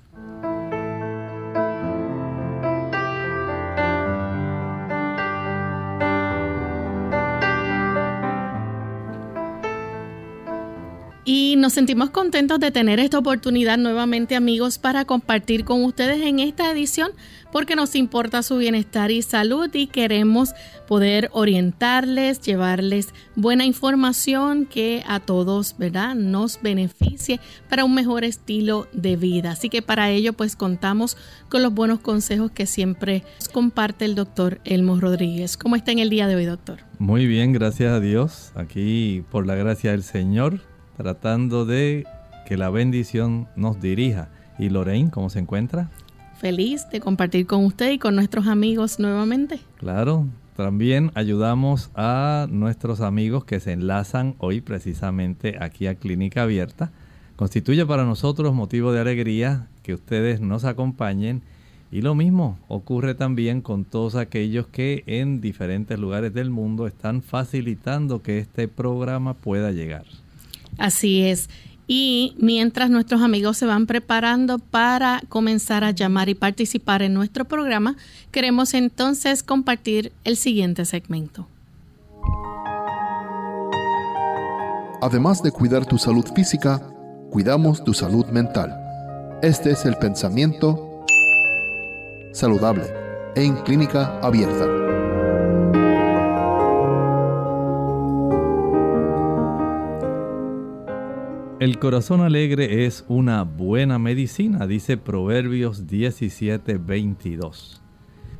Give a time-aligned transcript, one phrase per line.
[11.66, 16.70] Nos sentimos contentos de tener esta oportunidad nuevamente amigos para compartir con ustedes en esta
[16.70, 17.10] edición
[17.50, 20.50] porque nos importa su bienestar y salud y queremos
[20.86, 28.86] poder orientarles, llevarles buena información que a todos, ¿verdad?, nos beneficie para un mejor estilo
[28.92, 29.50] de vida.
[29.50, 31.16] Así que para ello pues contamos
[31.48, 35.56] con los buenos consejos que siempre comparte el doctor Elmo Rodríguez.
[35.56, 36.78] ¿Cómo está en el día de hoy, doctor?
[37.00, 38.52] Muy bien, gracias a Dios.
[38.54, 40.60] Aquí por la gracia del Señor,
[40.96, 42.06] tratando de
[42.46, 44.28] que la bendición nos dirija.
[44.58, 45.90] ¿Y Lorraine, cómo se encuentra?
[46.36, 49.58] feliz de compartir con usted y con nuestros amigos nuevamente.
[49.78, 56.90] Claro, también ayudamos a nuestros amigos que se enlazan hoy precisamente aquí a Clínica Abierta.
[57.36, 61.42] Constituye para nosotros motivo de alegría que ustedes nos acompañen
[61.90, 67.22] y lo mismo ocurre también con todos aquellos que en diferentes lugares del mundo están
[67.22, 70.04] facilitando que este programa pueda llegar.
[70.78, 71.48] Así es.
[71.88, 77.44] Y mientras nuestros amigos se van preparando para comenzar a llamar y participar en nuestro
[77.44, 77.96] programa,
[78.32, 81.46] queremos entonces compartir el siguiente segmento.
[85.00, 86.82] Además de cuidar tu salud física,
[87.30, 88.74] cuidamos tu salud mental.
[89.42, 91.04] Este es el pensamiento
[92.32, 92.84] saludable
[93.36, 94.95] en clínica abierta.
[101.58, 107.80] El corazón alegre es una buena medicina, dice Proverbios 17:22.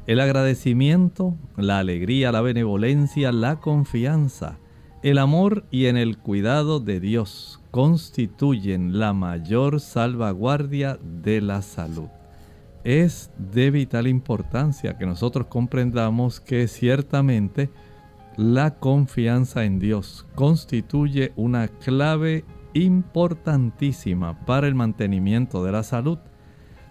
[0.07, 4.59] El agradecimiento, la alegría, la benevolencia, la confianza,
[5.03, 12.09] el amor y en el cuidado de Dios constituyen la mayor salvaguardia de la salud.
[12.85, 17.71] Es de vital importancia que nosotros comprendamos que ciertamente
[18.37, 22.45] la confianza en Dios constituye una clave
[22.85, 26.19] importantísima para el mantenimiento de la salud.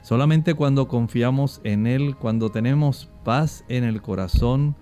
[0.02, 4.76] Solamente cuando confiamos en Él, cuando tenemos paz en el corazón,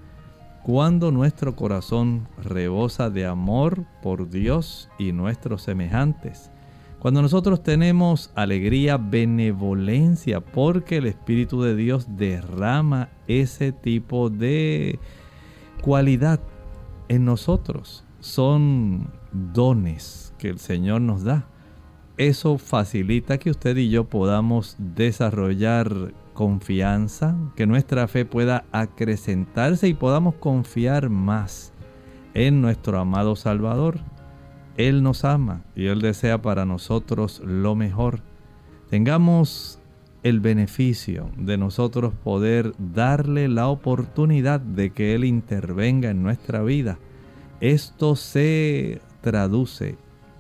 [0.64, 6.52] cuando nuestro corazón rebosa de amor por Dios y nuestros semejantes,
[7.00, 15.00] cuando nosotros tenemos alegría, benevolencia, porque el Espíritu de Dios derrama ese tipo de
[15.82, 16.40] cualidad
[17.09, 21.45] en nosotros, son dones que el Señor nos da.
[22.17, 29.93] Eso facilita que usted y yo podamos desarrollar confianza, que nuestra fe pueda acrecentarse y
[29.93, 31.72] podamos confiar más
[32.34, 34.01] en nuestro amado Salvador.
[34.75, 38.19] Él nos ama y Él desea para nosotros lo mejor.
[38.90, 39.79] Tengamos
[40.23, 46.99] el beneficio de nosotros poder darle la oportunidad de que Él intervenga en nuestra vida.
[47.61, 49.95] Esto se traduce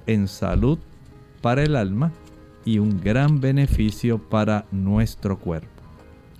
[0.07, 0.77] en salud
[1.41, 2.11] para el alma
[2.65, 5.73] y un gran beneficio para nuestro cuerpo.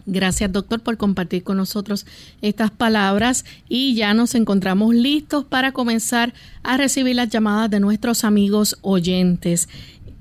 [0.06, 2.06] Gracias doctor por compartir con nosotros
[2.42, 8.26] estas palabras y ya nos encontramos listos para comenzar a recibir las llamadas de nuestros
[8.26, 9.70] amigos oyentes.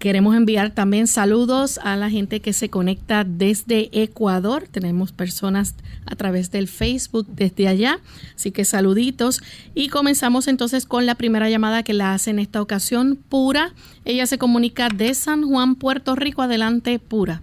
[0.02, 4.64] Queremos enviar también saludos a la gente que se conecta desde Ecuador.
[4.69, 5.76] Tenemos personas
[6.06, 7.99] a través del Facebook desde allá.
[8.34, 9.43] Así que saluditos.
[9.76, 13.75] Y comenzamos entonces con la primera llamada que la hace en esta ocasión, Pura.
[14.04, 16.43] Ella se comunica de San Juan, Puerto Rico.
[16.43, 17.40] Adelante, Pura.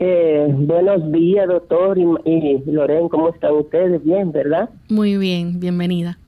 [0.00, 3.08] Eh, buenos días, doctor y, y Loren.
[3.10, 4.04] ¿Cómo están ustedes?
[4.04, 4.70] Bien, ¿verdad?
[4.88, 6.18] Muy bien, bienvenida.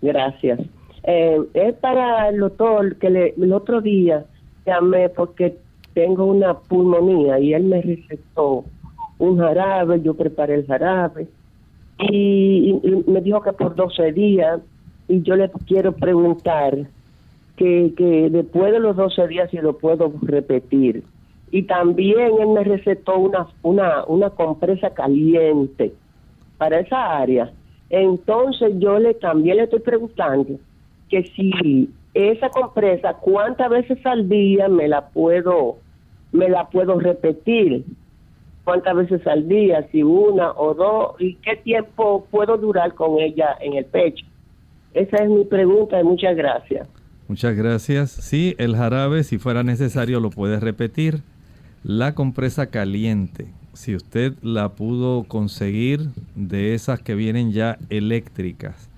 [0.00, 0.60] Gracias.
[1.04, 4.24] Eh, es para el doctor que le, el otro día
[4.64, 5.56] llamé porque
[5.94, 8.64] tengo una pulmonía y él me recetó
[9.18, 11.26] un jarabe, yo preparé el jarabe
[11.98, 14.60] y, me dijo que por 12 días
[15.08, 16.86] y yo le quiero preguntar
[17.56, 21.04] que, que después de los 12 días si lo puedo repetir.
[21.50, 25.92] Y también él me recetó una, una, una compresa caliente
[26.56, 27.52] para esa área.
[27.90, 30.58] Entonces yo le también le estoy preguntando
[31.12, 35.76] que si esa compresa, ¿cuántas veces al día me la puedo,
[36.32, 37.84] me la puedo repetir?
[38.64, 39.86] ¿Cuántas veces al día?
[39.92, 44.24] Si una o dos, ¿y qué tiempo puedo durar con ella en el pecho?
[44.94, 46.88] Esa es mi pregunta y muchas gracias.
[47.28, 48.10] Muchas gracias.
[48.10, 51.20] Sí, el jarabe, si fuera necesario, lo puede repetir.
[51.84, 58.91] La compresa caliente, si usted la pudo conseguir de esas que vienen ya eléctricas,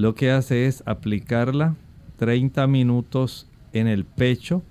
[0.00, 1.76] lo que hace es aplicarla
[2.16, 4.62] 30 minutos en el pecho,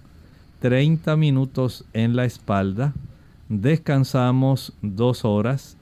[0.60, 2.96] 30 minutos en la espalda,
[3.48, 5.78] descansamos dos horas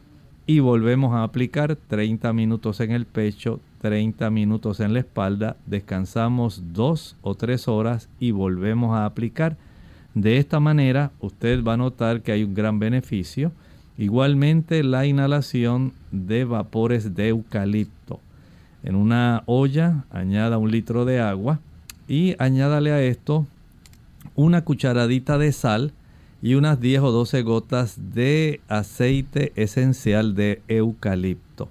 [0.48, 6.62] y volvemos a aplicar 30 minutos en el pecho, 30 minutos en la espalda, descansamos
[6.74, 9.56] dos o tres horas y volvemos a aplicar.
[10.14, 13.54] De esta manera usted va a notar que hay un gran beneficio.
[13.98, 18.20] Igualmente la inhalación de vapores de eucalipto.
[18.84, 21.60] En una olla añada un litro de agua
[22.08, 23.48] y añádale a esto
[24.36, 25.94] una cucharadita de sal
[26.42, 31.70] y unas 10 o 12 gotas de aceite esencial de eucalipto.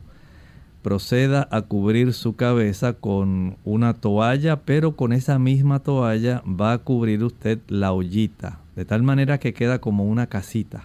[0.83, 6.79] Proceda a cubrir su cabeza con una toalla, pero con esa misma toalla va a
[6.79, 10.85] cubrir usted la ollita, de tal manera que queda como una casita.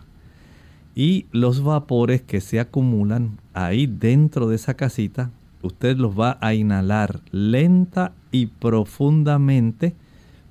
[0.96, 5.32] Y los vapores que se acumulan ahí dentro de esa casita
[5.64, 9.96] usted los va a inhalar lenta y profundamente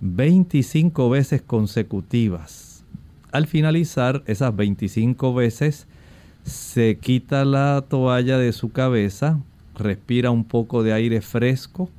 [0.01, 2.85] 25 veces consecutivas.
[3.33, 5.87] Al finalizar esas 25 veces,
[6.43, 9.39] se quita la toalla de su cabeza,
[9.77, 11.91] respira un poco de aire fresco,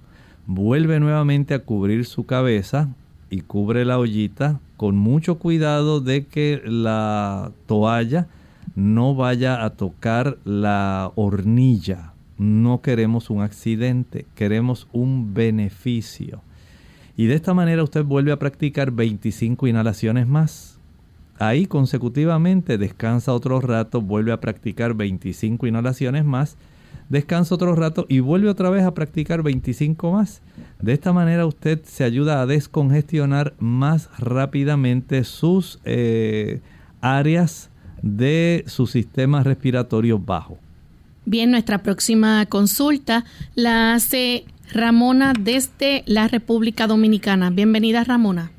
[0.48, 2.90] vuelve nuevamente a cubrir su cabeza
[3.30, 8.28] y cubre la ollita con mucho cuidado de que la toalla
[8.75, 12.11] no vaya a tocar la hornilla
[12.42, 16.42] no queremos un accidente, queremos un beneficio.
[17.16, 20.80] Y de esta manera usted vuelve a practicar 25 inhalaciones más.
[21.38, 26.58] Ahí consecutivamente descansa otro rato, vuelve a practicar 25 inhalaciones más,
[27.10, 30.42] descansa otro rato y vuelve otra vez a practicar 25 más.
[30.81, 36.60] De esta manera usted se ayuda a descongestionar más rápidamente sus eh,
[37.02, 37.69] áreas
[38.02, 40.57] de su sistema respiratorio bajo.
[41.25, 43.23] Bien, nuestra próxima consulta
[43.56, 47.51] la hace Ramona desde la República Dominicana.
[47.51, 48.51] Bienvenida, Ramona.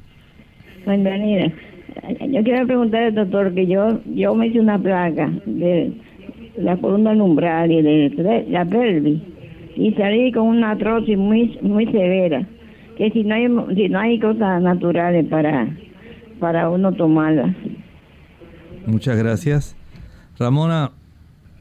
[0.86, 1.52] Bienvenida.
[2.28, 5.92] Yo quiero preguntar al doctor que yo yo me hice una placa de
[6.56, 9.20] la columna umbral y de la pelvis
[9.76, 12.46] y salí con una artrosis muy muy severa
[12.96, 15.68] que si no hay si no hay cosas naturales para
[16.38, 17.54] para uno tomarlas.
[18.86, 19.76] Muchas gracias.
[20.38, 20.92] Ramona,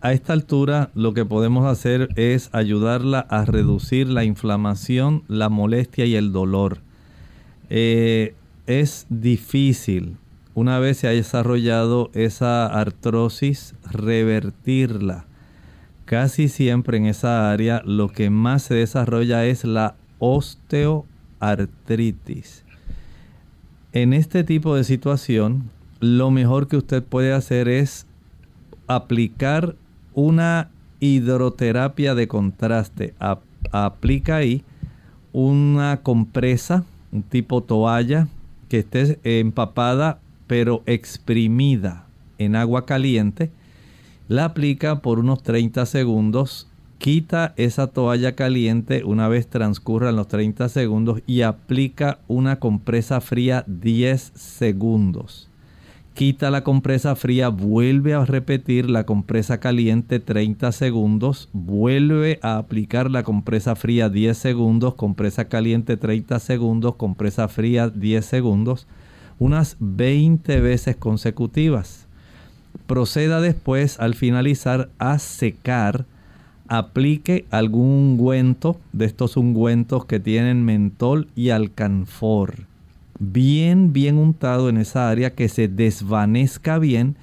[0.02, 6.06] a esta altura lo que podemos hacer es ayudarla a reducir la inflamación, la molestia
[6.06, 6.80] y el dolor.
[7.70, 8.34] Eh,
[8.66, 10.18] es difícil,
[10.54, 15.24] una vez se ha desarrollado esa artrosis, revertirla.
[16.06, 22.66] Casi siempre en esa área lo que más se desarrolla es la osteoartritis.
[23.94, 28.08] En este tipo de situación, lo mejor que usted puede hacer es
[28.88, 29.76] aplicar
[30.14, 33.14] una hidroterapia de contraste.
[33.72, 34.64] aplica ahí
[35.34, 38.28] una compresa, un tipo toalla,
[38.70, 42.06] que esté empapada pero exprimida
[42.38, 43.52] en agua caliente.
[44.28, 46.68] La aplica por unos 30 segundos.
[46.98, 53.64] Quita esa toalla caliente una vez transcurran los 30 segundos y aplica una compresa fría
[53.66, 55.51] 10 segundos
[56.14, 63.10] quita la compresa fría, vuelve a repetir la compresa caliente 30 segundos, vuelve a aplicar
[63.10, 68.88] la compresa fría 10 segundos, compresa caliente 30 segundos, compresa fría 10 segundos,
[69.40, 72.08] unas 20 veces consecutivas.
[72.88, 76.06] Proceda después al finalizar a secar,
[76.68, 82.71] aplique algún ungüento de estos ungüentos que tienen mentol y alcanfor
[83.22, 87.16] bien, bien untado en esa área, que se desvanezca bien.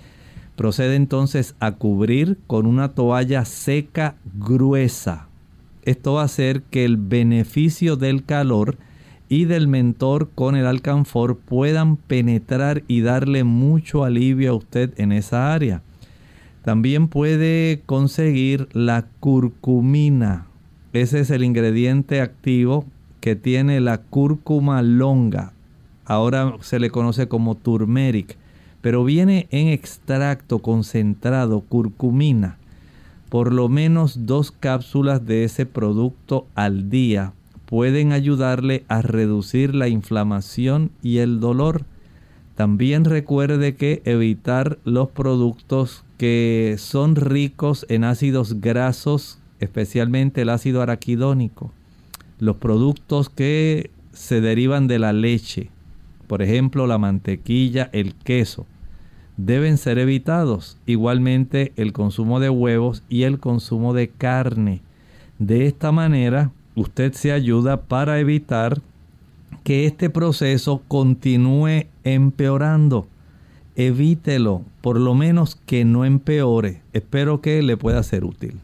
[0.57, 5.29] Procede entonces a cubrir con una toalla seca gruesa.
[5.83, 8.77] Esto va a hacer que el beneficio del calor
[9.29, 15.13] y del mentor con el alcanfor puedan penetrar y darle mucho alivio a usted en
[15.13, 15.83] esa área.
[16.65, 20.47] También puede conseguir la curcumina.
[20.93, 22.85] Ese es el ingrediente activo
[23.21, 25.53] que tiene la cúrcuma longa
[26.09, 28.37] ahora se le conoce como turmeric,
[28.81, 32.57] pero viene en extracto concentrado, curcumina.
[33.29, 37.35] Por lo menos dos cápsulas de ese producto al día
[37.67, 41.85] pueden ayudarle a reducir la inflamación y el dolor.
[42.55, 50.81] También recuerde que evitar los productos que son ricos en ácidos grasos, especialmente el ácido
[50.81, 51.71] araquidónico.
[52.39, 55.71] Los productos que se derivan de la leche,
[56.29, 58.67] por ejemplo la mantequilla, el queso,
[59.37, 60.77] deben ser evitados.
[60.87, 64.83] Igualmente el consumo de huevos y el consumo de carne.
[65.39, 68.81] De esta manera usted se ayuda para evitar
[69.65, 73.09] que este proceso continúe empeorando.
[73.75, 76.83] Evítelo, por lo menos que no empeore.
[76.93, 78.59] Espero que le pueda ser útil.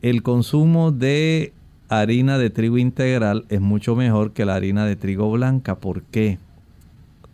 [0.00, 1.52] el consumo de
[1.88, 5.76] harina de trigo integral es mucho mejor que la harina de trigo blanca.
[5.76, 6.38] ¿Por qué?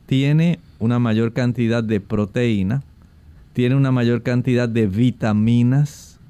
[0.06, 2.82] Tiene una mayor cantidad de proteína,
[3.58, 6.20] tiene una mayor cantidad de vitaminas,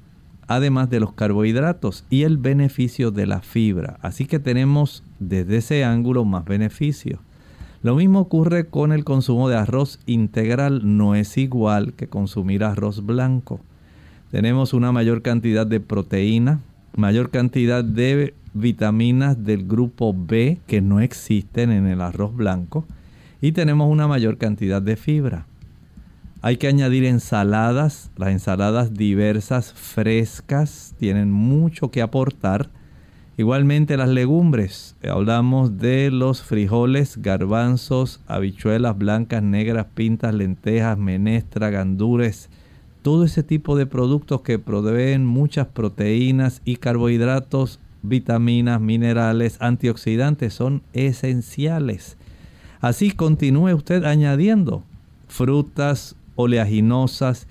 [0.47, 3.99] además de los carbohidratos y el beneficio de la fibra.
[4.01, 7.19] Así que tenemos desde ese ángulo más beneficios.
[7.83, 13.05] Lo mismo ocurre con el consumo de arroz integral, no es igual que consumir arroz
[13.05, 13.59] blanco.
[14.31, 16.61] Tenemos una mayor cantidad de proteína,
[16.97, 22.87] mayor cantidad de vitaminas del grupo B que no existen en el arroz blanco
[23.39, 25.45] y tenemos una mayor cantidad de fibra.
[26.41, 32.69] Hay que añadir ensaladas, las ensaladas diversas, frescas, tienen mucho que aportar.
[33.35, 42.49] Igualmente las legumbres, hablamos de los frijoles, garbanzos, habichuelas blancas, negras, pintas, lentejas, menestra, gandures,
[43.01, 50.83] todo ese tipo de productos que proveen muchas proteínas y carbohidratos, vitaminas, minerales, antioxidantes son
[50.93, 52.15] esenciales.
[52.79, 54.83] Así continúe usted añadiendo
[55.29, 57.47] frutas, oleaginosas,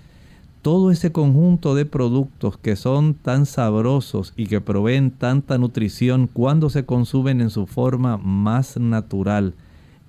[0.62, 6.70] todo ese conjunto de productos que son tan sabrosos y que proveen tanta nutrición cuando
[6.70, 9.52] se consumen en su forma más natural,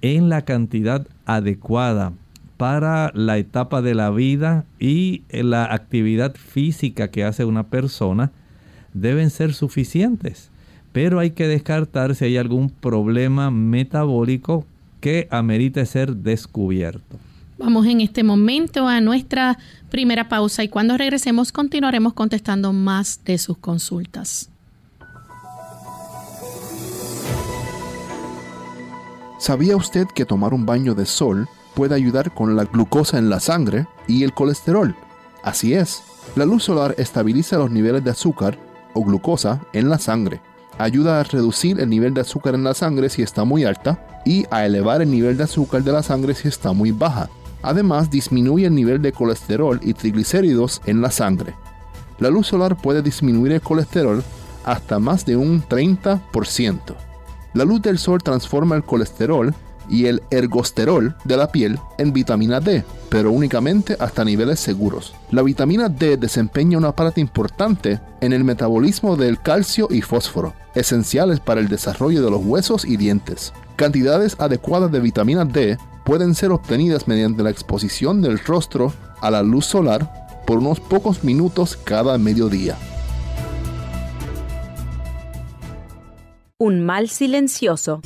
[0.02, 2.14] en la cantidad adecuada,
[2.56, 8.32] para la etapa de la vida y la actividad física que hace una persona
[8.94, 10.52] deben ser suficientes.
[10.94, 14.66] Pero hay que descartar si hay algún problema metabólico
[15.02, 17.18] que amerite ser descubierto.
[17.60, 19.58] Vamos en este momento a nuestra
[19.90, 24.50] primera pausa y cuando regresemos continuaremos contestando más de sus consultas.
[29.40, 33.42] ¿Sabía usted que tomar un baño de sol puede ayudar con la glucosa en la
[33.42, 34.96] sangre y el colesterol?
[35.44, 36.02] Así es,
[36.38, 38.58] la luz solar estabiliza los niveles de azúcar
[38.94, 40.42] o glucosa en la sangre,
[40.78, 44.46] ayuda a reducir el nivel de azúcar en la sangre si está muy alta y
[44.50, 47.30] a elevar el nivel de azúcar de la sangre si está muy baja.
[47.62, 51.56] Además, disminuye el nivel de colesterol y triglicéridos en la sangre.
[52.20, 54.24] La luz solar puede disminuir el colesterol
[54.66, 56.96] hasta más de un 30%.
[57.54, 59.54] La luz del sol transforma el colesterol
[59.90, 65.16] y el ergosterol de la piel en vitamina D, pero únicamente hasta niveles seguros.
[65.32, 71.40] La vitamina D desempeña una parte importante en el metabolismo del calcio y fósforo, esenciales
[71.40, 73.52] para el desarrollo de los huesos y dientes.
[73.76, 75.78] Cantidades adecuadas de vitamina D
[76.10, 81.24] pueden ser obtenidas mediante la exposición del rostro a la luz solar por unos pocos
[81.24, 82.76] minutos cada mediodía.
[86.58, 88.02] Un mal silencioso.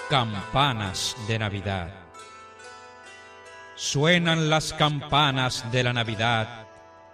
[0.08, 1.90] Campanas de Navidad.
[3.74, 6.68] Suenan las campanas de la Navidad,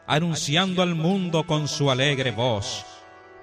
[0.06, 2.84] anunciando al mundo con su alegre voz,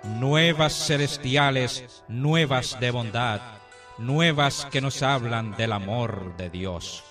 [0.03, 3.41] nuevas celestiales, nuevas de bondad,
[3.97, 7.03] nuevas que nos hablan del amor de Dios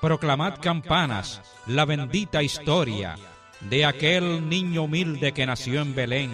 [0.00, 3.16] proclamad campanas la bendita historia
[3.60, 6.30] de aquel niño humilde que nació en Belén,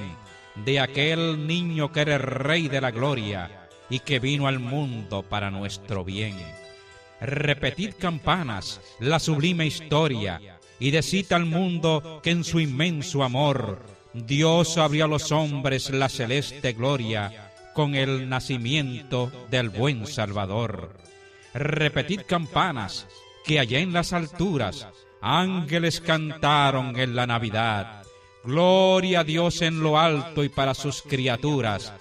[0.54, 5.50] de aquel niño que era rey de la gloria y que vino al mundo para
[5.50, 6.36] nuestro bien.
[7.20, 10.40] Repetid campanas la sublime historia
[10.78, 13.80] y decid al mundo que en su inmenso amor
[14.12, 20.92] Dios abrió a los hombres la celeste gloria con el nacimiento del buen Salvador.
[21.54, 23.06] Repetid campanas
[23.44, 24.88] que allá en las alturas
[25.20, 28.02] ángeles cantaron en la Navidad.
[28.42, 31.92] Gloria a Dios en lo alto y para sus criaturas,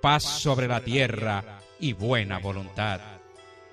[0.00, 3.00] paz sobre la tierra y buena voluntad.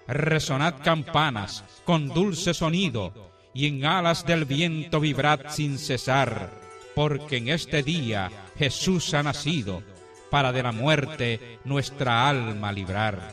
[0.08, 6.52] Resonad campanas con dulce sonido y en alas del viento vibrad sin cesar,
[6.94, 9.82] porque en este día Jesús ha nacido
[10.30, 13.32] para de la muerte nuestra alma librar.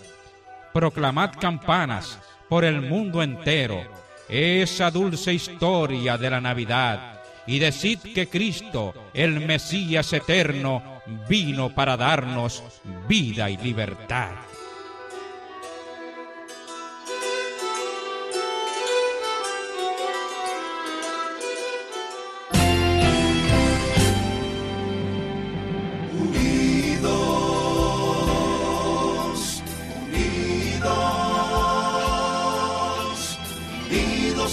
[0.73, 2.19] Proclamad campanas
[2.51, 3.85] por el mundo entero
[4.29, 11.97] esa dulce historia de la Navidad y decid que Cristo, el Mesías eterno, vino para
[11.97, 12.63] darnos
[13.09, 14.50] vida y libertad.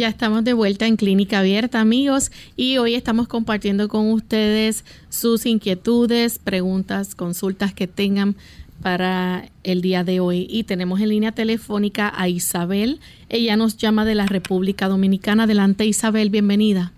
[0.00, 5.44] Ya estamos de vuelta en Clínica Abierta, amigos, y hoy estamos compartiendo con ustedes sus
[5.44, 8.34] inquietudes, preguntas, consultas que tengan
[8.82, 10.46] para el día de hoy.
[10.48, 12.98] Y tenemos en línea telefónica a Isabel.
[13.28, 15.42] Ella nos llama de la República Dominicana.
[15.42, 16.92] Adelante, Isabel, bienvenida.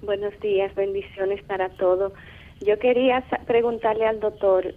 [0.00, 2.14] Buenos días, bendiciones para todos.
[2.66, 4.74] Yo quería preguntarle al doctor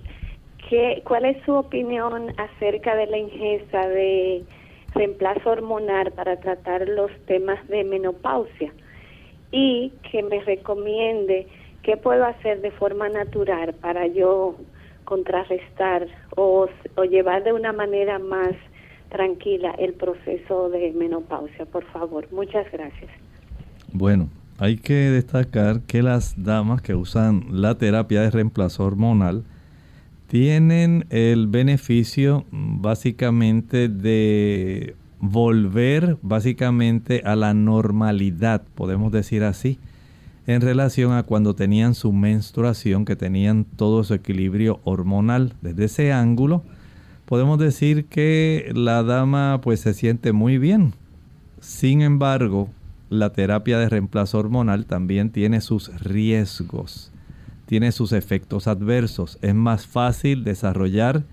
[0.70, 4.44] qué, cuál es su opinión acerca de la ingesta de
[4.96, 8.72] reemplazo hormonal para tratar los temas de menopausia
[9.52, 11.48] y que me recomiende
[11.84, 14.56] qué puedo hacer de forma natural para yo
[15.06, 18.54] contrarrestar o, o llevar de una manera más
[19.10, 22.28] tranquila el proceso de menopausia, por favor.
[22.32, 23.12] Muchas gracias.
[23.92, 29.44] Bueno, hay que destacar que las damas que usan la terapia de reemplazo hormonal
[30.34, 39.78] tienen el beneficio básicamente de volver básicamente a la normalidad, podemos decir así,
[40.48, 45.54] en relación a cuando tenían su menstruación, que tenían todo su equilibrio hormonal.
[45.62, 46.64] Desde ese ángulo,
[47.26, 50.96] podemos decir que la dama pues se siente muy bien.
[51.60, 52.70] Sin embargo,
[53.12, 57.13] la terapia de reemplazo hormonal también tiene sus riesgos
[57.66, 59.38] tiene sus efectos adversos.
[59.42, 61.24] Es más fácil desarrollar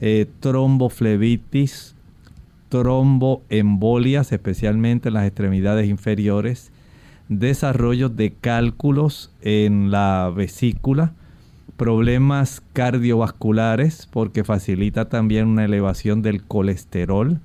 [0.00, 1.94] eh, tromboflebitis,
[2.68, 6.72] tromboembolias, especialmente en las extremidades inferiores,
[7.28, 11.12] desarrollo de cálculos en la vesícula,
[11.76, 17.40] problemas cardiovasculares, porque facilita también una elevación del colesterol,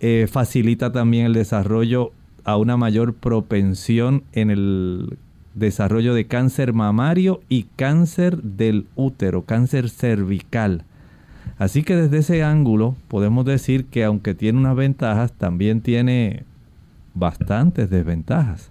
[0.00, 2.12] eh, facilita también el desarrollo
[2.44, 5.18] a una mayor propensión en el
[5.56, 10.84] desarrollo de cáncer mamario y cáncer del útero, cáncer cervical.
[11.58, 16.44] Así que desde ese ángulo podemos decir que aunque tiene unas ventajas, también tiene
[17.14, 18.70] bastantes desventajas.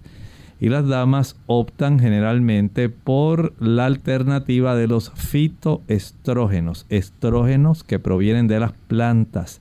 [0.58, 8.60] Y las damas optan generalmente por la alternativa de los fitoestrógenos, estrógenos que provienen de
[8.60, 9.60] las plantas.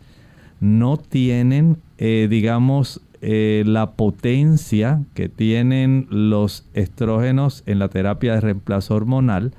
[0.61, 8.41] No tienen, eh, digamos, eh, la potencia que tienen los estrógenos en la terapia de
[8.41, 9.51] reemplazo hormonal,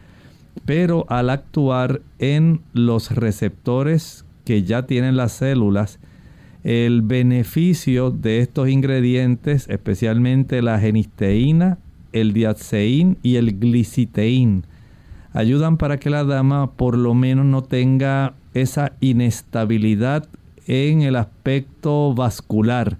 [0.64, 5.98] pero al actuar en los receptores que ya tienen las células,
[6.62, 11.78] el beneficio de estos ingredientes, especialmente la genisteína,
[12.12, 14.62] el diaceín y el gliciteín,
[15.32, 20.28] ayudan para que la dama por lo menos no tenga esa inestabilidad
[20.68, 22.98] en el aspecto vascular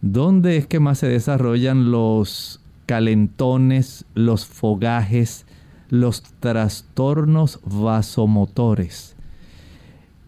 [0.00, 5.46] ¿Dónde es que más se desarrollan los calentones, los fogajes,
[5.88, 9.16] los trastornos vasomotores?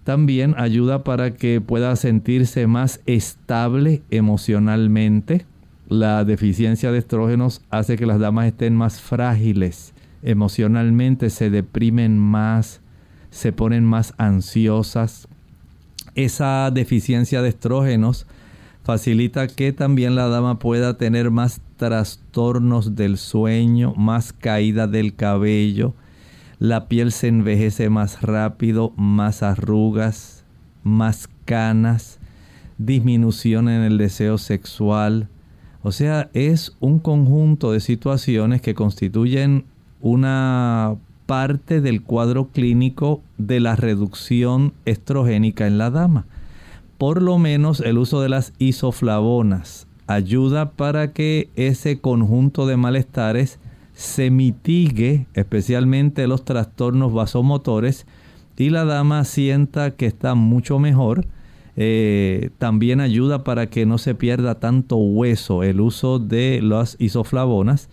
[0.05, 5.47] También ayuda para que pueda sentirse más estable emocionalmente.
[5.89, 12.81] La deficiencia de estrógenos hace que las damas estén más frágiles emocionalmente, se deprimen más,
[13.31, 15.29] se ponen más ansiosas.
[16.15, 18.27] Esa deficiencia de estrógenos
[18.83, 25.95] facilita que también la dama pueda tener más trastornos del sueño, más caída del cabello,
[26.59, 30.45] la piel se envejece más rápido, más arrugas,
[30.83, 32.19] más canas,
[32.79, 35.29] disminución en el deseo sexual.
[35.83, 39.65] O sea, es un conjunto de situaciones que constituyen
[40.01, 46.27] una parte del cuadro clínico de la reducción estrogénica en la dama
[47.01, 53.59] por lo menos el uso de las isoflavonas ayuda para que ese conjunto de malestares
[53.95, 58.07] se mitigue, especialmente los trastornos vasomotores,
[58.59, 61.25] y la dama sienta que está mucho mejor.
[61.75, 65.63] Eh, también ayuda para que no se pierda tanto hueso.
[65.63, 67.89] El uso de las isoflavonas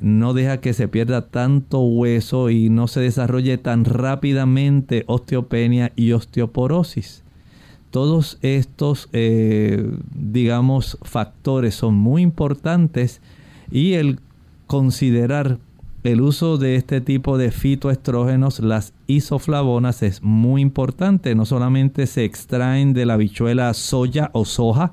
[0.00, 6.12] no deja que se pierda tanto hueso y no se desarrolle tan rápidamente osteopenia y
[6.12, 7.27] osteoporosis.
[7.90, 13.20] Todos estos, eh, digamos, factores son muy importantes
[13.70, 14.20] y el
[14.66, 15.58] considerar
[16.04, 21.34] el uso de este tipo de fitoestrógenos, las isoflavonas, es muy importante.
[21.34, 24.92] No solamente se extraen de la bichuela soya o soja,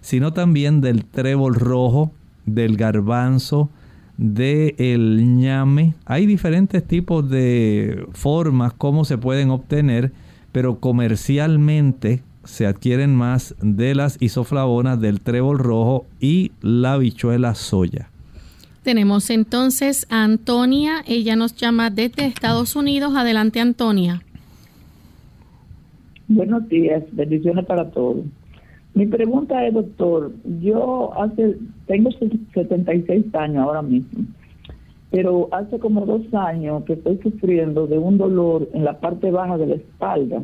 [0.00, 2.12] sino también del trébol rojo,
[2.44, 3.70] del garbanzo,
[4.16, 5.94] del ñame.
[6.06, 10.12] Hay diferentes tipos de formas como se pueden obtener
[10.52, 18.10] pero comercialmente se adquieren más de las isoflavonas del trébol rojo y la bichuela soya.
[18.82, 23.14] Tenemos entonces a Antonia, ella nos llama desde Estados Unidos.
[23.14, 24.22] Adelante Antonia.
[26.26, 28.24] Buenos días, bendiciones para todos.
[28.94, 34.24] Mi pregunta es, doctor, yo hace, tengo 76 años ahora mismo,
[35.12, 39.58] pero hace como dos años que estoy sufriendo de un dolor en la parte baja
[39.58, 40.42] de la espalda.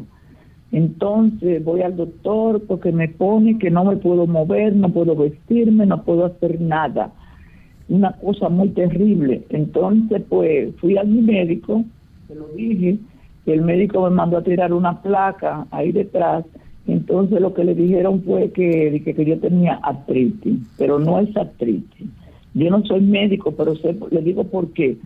[0.71, 5.87] Entonces voy al doctor porque me pone que no me puedo mover, no puedo vestirme,
[5.87, 7.11] no puedo hacer nada.
[7.89, 9.43] Una cosa muy terrible.
[9.49, 11.85] Entonces, pues fui a mi médico,
[12.29, 12.99] se lo dije,
[13.47, 16.45] y el médico me mandó a tirar una placa ahí detrás
[16.89, 22.09] entonces lo que le dijeron fue que, que, yo tenía artritis, pero no es artritis.
[22.59, 24.97] Yo no soy médico, pero sé, le digo por qué.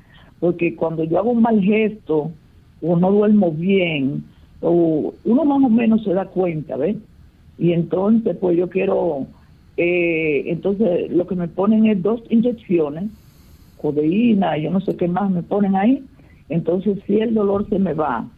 [0.40, 2.32] Porque cuando yo hago un mal gesto
[2.80, 4.24] o no duermo bien,
[4.60, 6.96] o uno más o menos se da cuenta, ¿ves?
[7.58, 9.26] Y entonces, pues yo quiero,
[9.76, 13.10] eh, entonces lo que me ponen es dos inyecciones,
[13.76, 16.04] codeína, yo no sé qué más me ponen ahí.
[16.48, 18.28] Entonces, si el dolor se me va,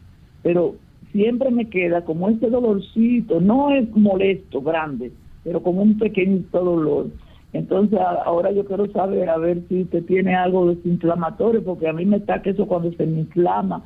[0.43, 0.77] pero
[1.13, 5.13] siempre me queda como ese dolorcito, no es molesto, grande,
[5.45, 7.11] pero como un pequeñito dolor.
[7.55, 12.05] Entonces ahora yo quiero saber a ver si usted tiene algo desinflamatorio, porque a mí
[12.05, 13.85] me está que eso cuando se me inflama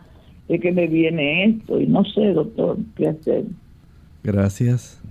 [0.49, 3.45] es que me viene esto y no sé, doctor, qué hacer.
[4.25, 5.03] Gracias.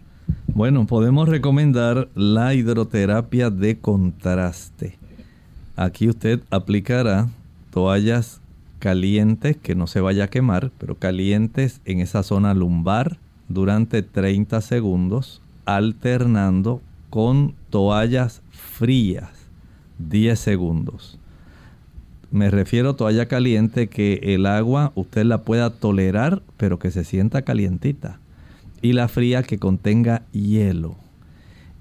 [0.56, 4.96] Bueno, podemos recomendar la hidroterapia de contraste.
[5.76, 7.28] Aquí usted aplicará
[7.70, 8.42] toallas
[8.80, 13.18] calientes, que no se vaya a quemar, pero calientes en esa zona lumbar
[13.50, 18.42] durante 30 segundos, alternando con toallas
[18.78, 19.30] frías
[19.98, 21.18] 10 segundos.
[22.30, 27.04] Me refiero a toalla caliente que el agua usted la pueda tolerar, pero que se
[27.04, 28.20] sienta calientita.
[28.84, 30.96] Y la fría que contenga hielo.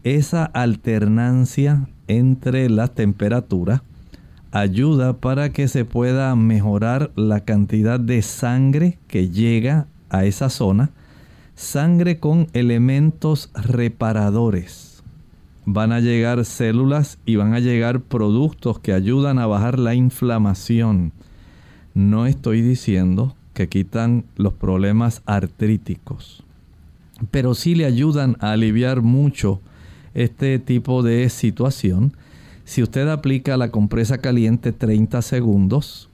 [0.04, 3.82] Esa alternancia entre las temperaturas
[4.50, 10.92] ayuda para que se pueda mejorar la cantidad de sangre que llega a esa zona.
[11.56, 14.85] Sangre con elementos reparadores.
[15.66, 21.12] Van a llegar células y van a llegar productos que ayudan a bajar la inflamación.
[21.92, 26.44] No estoy diciendo que quitan los problemas artríticos,
[27.30, 29.60] pero sí le ayudan a aliviar mucho
[30.14, 32.12] este tipo de situación
[32.66, 36.08] si usted aplica la compresa caliente 30 segundos,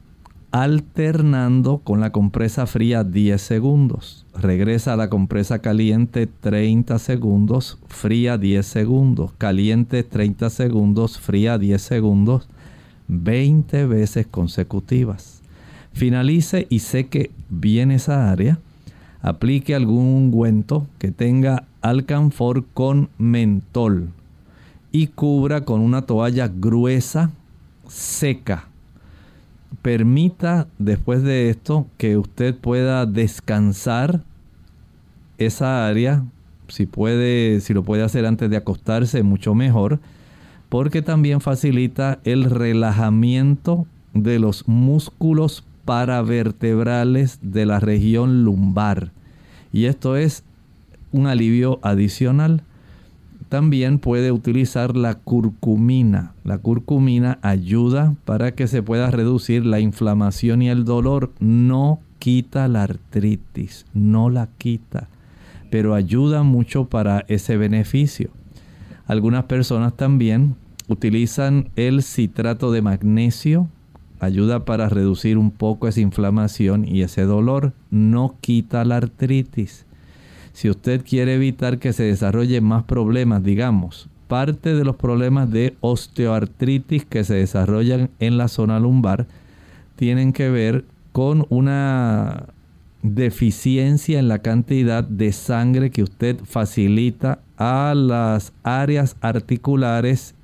[0.53, 4.27] alternando con la compresa fría 10 segundos.
[4.39, 11.81] Regresa a la compresa caliente 30 segundos, fría 10 segundos, caliente 30 segundos, fría 10
[11.81, 12.49] segundos,
[13.09, 15.41] 20 veces consecutivas.
[15.95, 18.59] Finalice y seque bien esa área.
[19.23, 24.11] Aplique algún ungüento que tenga alcanfor con mentol
[24.91, 27.31] y cubra con una toalla gruesa,
[27.89, 28.69] seca.
[29.81, 34.23] Permita después de esto que usted pueda descansar
[35.39, 36.25] esa área,
[36.69, 39.99] si puede, si lo puede hacer antes de acostarse, mucho mejor,
[40.69, 49.11] porque también facilita el relajamiento de los músculos paravertebrales de la región lumbar.
[49.73, 50.45] Y esto es
[51.13, 52.63] un alivio adicional
[53.53, 56.33] también puede utilizar la curcumina.
[56.43, 61.33] La curcumina ayuda para que se pueda reducir la inflamación y el dolor.
[61.39, 65.11] No quita la artritis, no la quita,
[65.71, 68.31] pero ayuda mucho para ese beneficio.
[69.05, 70.57] Algunas personas también
[70.89, 73.69] utilizan el citrato de magnesio,
[74.19, 79.85] ayuda para reducir un poco esa inflamación y ese dolor, no quita la artritis.
[80.53, 85.77] Si usted quiere evitar que se desarrollen más problemas, digamos, parte de los problemas de
[85.81, 89.27] osteoartritis que se desarrollan en la zona lumbar
[89.97, 92.47] tienen que ver con una
[93.03, 100.35] deficiencia en la cantidad de sangre que usted facilita a las áreas articulares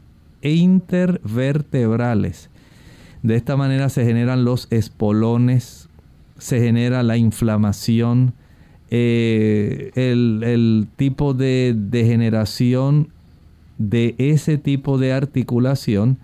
[0.42, 2.51] e intervertebrales.
[3.23, 5.88] De esta manera se generan los espolones,
[6.37, 8.35] se genera la inflamación,
[8.90, 13.09] eh, el, tipo de degeneración
[13.77, 16.18] de ese tipo de articulación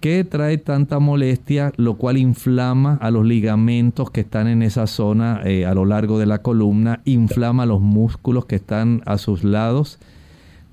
[0.00, 5.40] que trae tanta molestia, lo cual inflama a los ligamentos que están en esa zona
[5.44, 9.98] eh, a lo largo de la columna, inflama los músculos que están a sus lados.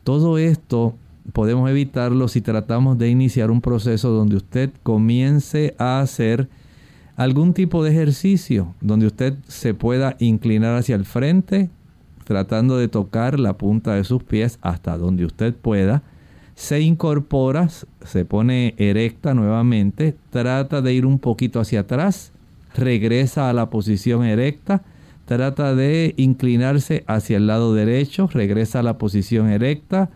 [0.04, 0.96] Todo esto
[1.34, 6.50] podemos evitarlo si tratamos de iniciar un proceso donde usted comience a hacer
[7.24, 11.70] algún tipo de ejercicio donde usted se pueda inclinar hacia el frente,
[12.24, 16.02] tratando de tocar la punta de sus pies hasta donde usted pueda.
[16.56, 17.70] Se incorpora,
[18.04, 22.32] se pone erecta nuevamente, trata de ir un poquito hacia atrás,
[22.74, 24.82] regresa a la posición erecta,
[25.26, 30.10] trata de inclinarse hacia el lado derecho, regresa a la posición erecta,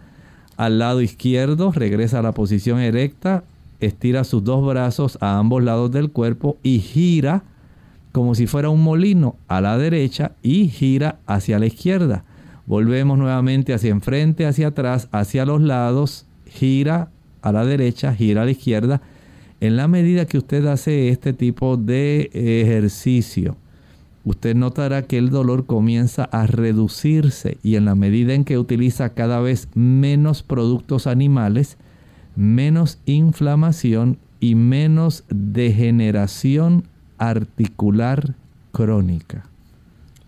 [0.57, 3.43] al lado izquierdo, regresa a la posición erecta,
[3.79, 7.43] estira sus dos brazos a ambos lados del cuerpo y gira
[8.15, 12.23] como si fuera un molino a la derecha y gira hacia la izquierda.
[12.65, 17.09] Volvemos nuevamente hacia enfrente, hacia atrás, hacia los lados, gira
[17.41, 19.01] a la derecha, gira a la izquierda.
[19.59, 23.57] En la medida que usted hace este tipo de ejercicio,
[24.23, 29.09] usted notará que el dolor comienza a reducirse y en la medida en que utiliza
[29.09, 31.77] cada vez menos productos animales,
[32.35, 36.83] menos inflamación y menos degeneración
[37.17, 38.35] articular
[38.71, 39.45] crónica.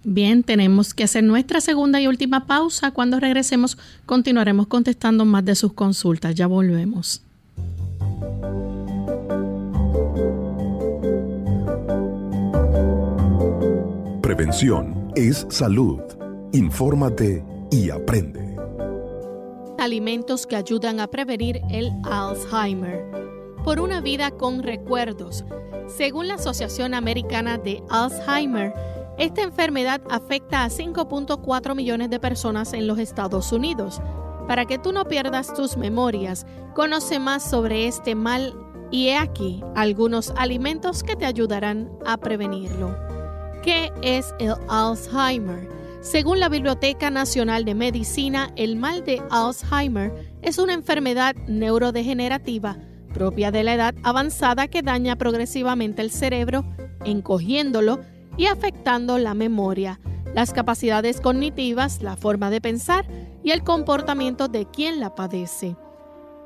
[0.04, 2.91] Bien, tenemos que hacer nuestra segunda y última pausa.
[2.91, 6.34] Cuando regresemos continuaremos contestando más de sus consultas.
[6.34, 7.22] Ya volvemos.
[14.22, 16.00] Prevención es salud.
[16.54, 18.57] Infórmate y aprende.
[19.88, 23.10] Alimentos que ayudan a prevenir el Alzheimer.
[23.63, 25.45] Por una vida con recuerdos
[25.88, 28.73] según la Asociación Americana de Alzheimer,
[29.17, 34.02] esta enfermedad afecta a 5.4 millones de personas en los Estados Unidos.
[34.45, 36.45] Para que tú no pierdas tus memorias,
[36.76, 38.54] conoce más sobre este mal
[38.91, 42.93] y he aquí algunos alimentos que te ayudarán a prevenirlo.
[43.63, 45.69] ¿Qué es el Alzheimer?
[46.10, 52.78] Según la Biblioteca Nacional de Medicina, el mal de Alzheimer es una enfermedad neurodegenerativa
[53.13, 56.63] propia de la edad avanzada que daña progresivamente el cerebro,
[57.04, 58.00] encogiéndolo
[58.38, 60.00] y afectando la memoria,
[60.34, 63.06] las capacidades cognitivas, la forma de pensar
[63.43, 65.76] y el comportamiento de quien la padece.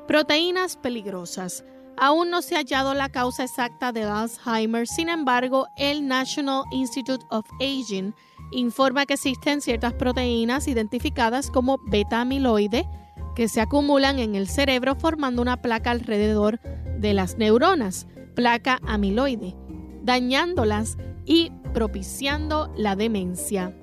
[0.08, 1.64] Proteínas peligrosas.
[1.96, 7.24] Aún no se ha hallado la causa exacta de Alzheimer, sin embargo, el National Institute
[7.30, 8.12] of Aging
[8.52, 12.86] informa que existen ciertas proteínas identificadas como beta-amiloide,
[13.34, 16.60] que se acumulan en el cerebro formando una placa alrededor
[16.98, 19.56] de las neuronas, placa amiloide,
[20.02, 23.76] dañándolas y propiciando la demencia.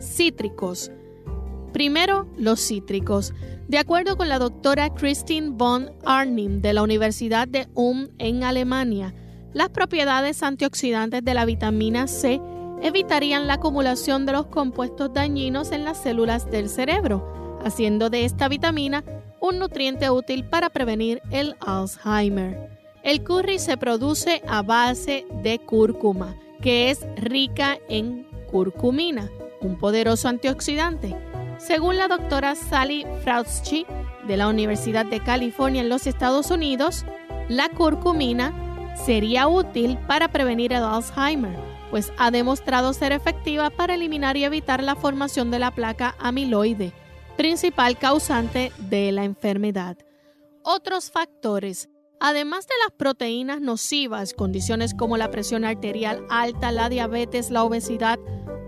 [0.00, 0.90] Cítricos.
[1.72, 3.32] Primero, los cítricos.
[3.68, 9.14] De acuerdo con la doctora Christine von Arnim de la Universidad de Ulm en Alemania,
[9.52, 12.40] las propiedades antioxidantes de la vitamina C
[12.82, 18.48] evitarían la acumulación de los compuestos dañinos en las células del cerebro haciendo de esta
[18.48, 19.04] vitamina
[19.40, 22.78] un nutriente útil para prevenir el Alzheimer.
[23.02, 30.28] El curry se produce a base de cúrcuma, que es rica en curcumina, un poderoso
[30.28, 31.16] antioxidante.
[31.58, 33.86] Según la doctora Sally Frautschi
[34.26, 37.04] de la Universidad de California en los Estados Unidos,
[37.48, 38.52] la curcumina
[39.06, 41.56] sería útil para prevenir el Alzheimer,
[41.90, 46.92] pues ha demostrado ser efectiva para eliminar y evitar la formación de la placa amiloide,
[47.36, 49.96] principal causante de la enfermedad.
[50.62, 51.88] Otros factores,
[52.20, 58.18] además de las proteínas nocivas, condiciones como la presión arterial alta, la diabetes, la obesidad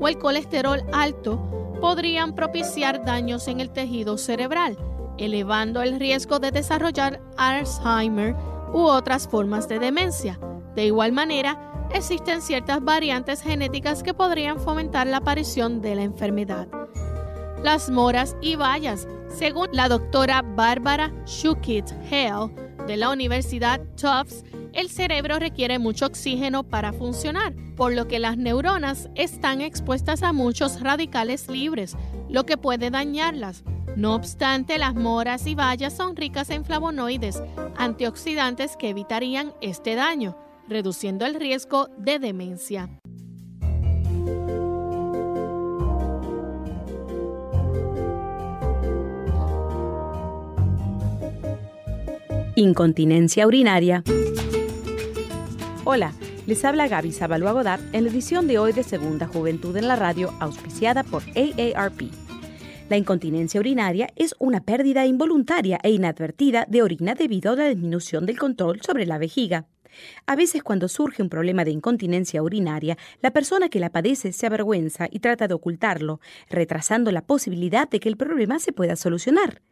[0.01, 4.77] o el colesterol alto, podrían propiciar daños en el tejido cerebral,
[5.19, 8.35] elevando el riesgo de desarrollar Alzheimer
[8.73, 10.39] u otras formas de demencia.
[10.75, 16.69] De igual manera, existen ciertas variantes genéticas que podrían fomentar la aparición de la enfermedad
[17.63, 19.07] las moras y bayas.
[19.29, 22.53] Según la doctora Bárbara Shukit Hale
[22.87, 28.37] de la Universidad Tufts, el cerebro requiere mucho oxígeno para funcionar, por lo que las
[28.37, 31.97] neuronas están expuestas a muchos radicales libres,
[32.29, 33.65] lo que puede dañarlas.
[33.97, 37.43] No obstante, las moras y bayas son ricas en flavonoides,
[37.77, 40.37] antioxidantes que evitarían este daño,
[40.73, 42.89] reduciendo el riesgo de demencia.
[52.57, 54.03] Incontinencia urinaria.
[55.85, 56.13] Hola,
[56.47, 59.97] les habla Gaby Zabalúa Godard en la edición de hoy de Segunda Juventud en la
[59.97, 62.11] Radio, auspiciada por AARP.
[62.89, 68.27] La incontinencia urinaria es una pérdida involuntaria e inadvertida de orina debido a la disminución
[68.27, 69.67] del control sobre la vejiga.
[70.27, 74.47] A veces cuando surge un problema de incontinencia urinaria, la persona que la padece se
[74.47, 79.63] avergüenza y trata de ocultarlo, retrasando la posibilidad de que el problema se pueda solucionar.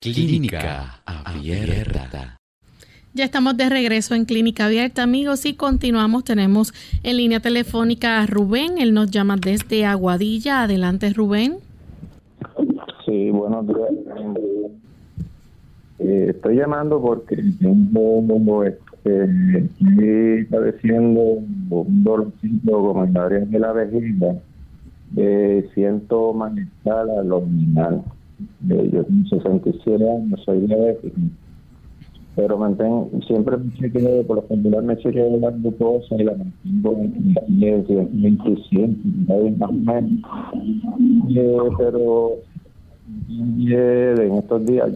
[0.00, 2.36] Clínica Abierta.
[3.16, 6.24] Ya estamos de regreso en Clínica Abierta, amigos, y continuamos.
[6.24, 8.78] Tenemos en línea telefónica a Rubén.
[8.78, 10.64] Él nos llama desde Aguadilla.
[10.64, 11.58] Adelante, Rubén.
[13.06, 13.78] Sí, buenos días.
[16.00, 21.20] Eh, estoy llamando porque tengo, este, estoy padeciendo
[21.70, 24.34] un dolorcito como en la área de la vejiga.
[25.16, 28.02] Eh, siento malestar abdominal.
[28.70, 31.20] Eh, yo tengo 67 años, soy diabético.
[32.36, 37.34] Pero mantengo, siempre me por lo general me chequeo la glucosa y la mantengo en
[38.22, 38.96] 27,
[39.58, 40.20] más o menos.
[41.30, 42.32] Eh, pero
[43.28, 44.90] en estos días,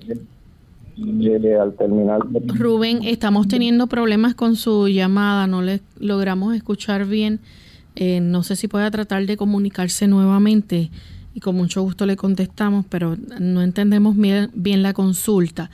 [1.61, 2.21] al terminar.
[2.57, 7.41] Rubén, estamos teniendo problemas con su llamada, no le logramos escuchar bien.
[7.95, 10.91] Eh, no sé si pueda tratar de comunicarse nuevamente
[11.35, 15.71] y con mucho gusto le contestamos, pero no entendemos bien, bien la consulta.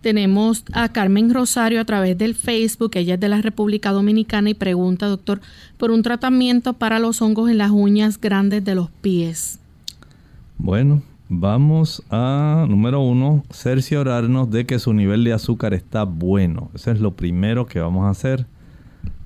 [0.00, 4.54] Tenemos a Carmen Rosario a través del Facebook, ella es de la República Dominicana y
[4.54, 5.40] pregunta, doctor,
[5.76, 9.58] por un tratamiento para los hongos en las uñas grandes de los pies.
[10.56, 16.70] Bueno, Vamos a, número uno, cerciorarnos de que su nivel de azúcar está bueno.
[16.74, 18.46] Eso es lo primero que vamos a hacer.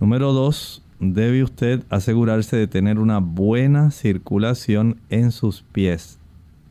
[0.00, 6.18] Número dos, debe usted asegurarse de tener una buena circulación en sus pies.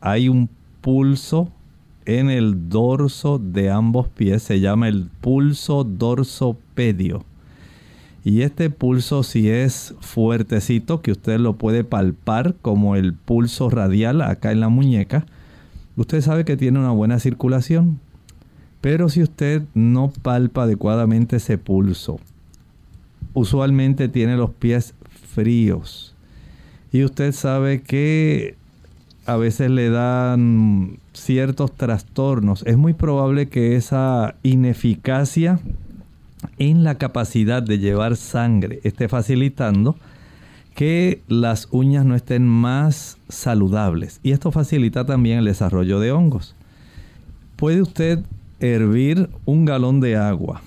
[0.02, 0.50] Hay un
[0.82, 1.50] pulso
[2.06, 7.24] en el dorso de ambos pies, se llama el pulso dorsopedio.
[8.24, 14.22] Y este pulso si es fuertecito, que usted lo puede palpar como el pulso radial
[14.22, 15.26] acá en la muñeca,
[15.96, 17.98] usted sabe que tiene una buena circulación.
[18.80, 22.18] Pero si usted no palpa adecuadamente ese pulso,
[23.34, 24.94] usualmente tiene los pies
[25.34, 26.14] fríos.
[26.92, 28.56] Y usted sabe que
[29.24, 32.62] a veces le dan ciertos trastornos.
[32.66, 35.60] Es muy probable que esa ineficacia
[36.58, 39.96] en la capacidad de llevar sangre esté facilitando
[40.74, 44.20] que las uñas no estén más saludables.
[44.22, 46.54] Y esto facilita también el desarrollo de hongos.
[47.56, 48.20] Puede usted
[48.58, 50.62] hervir un galón de agua.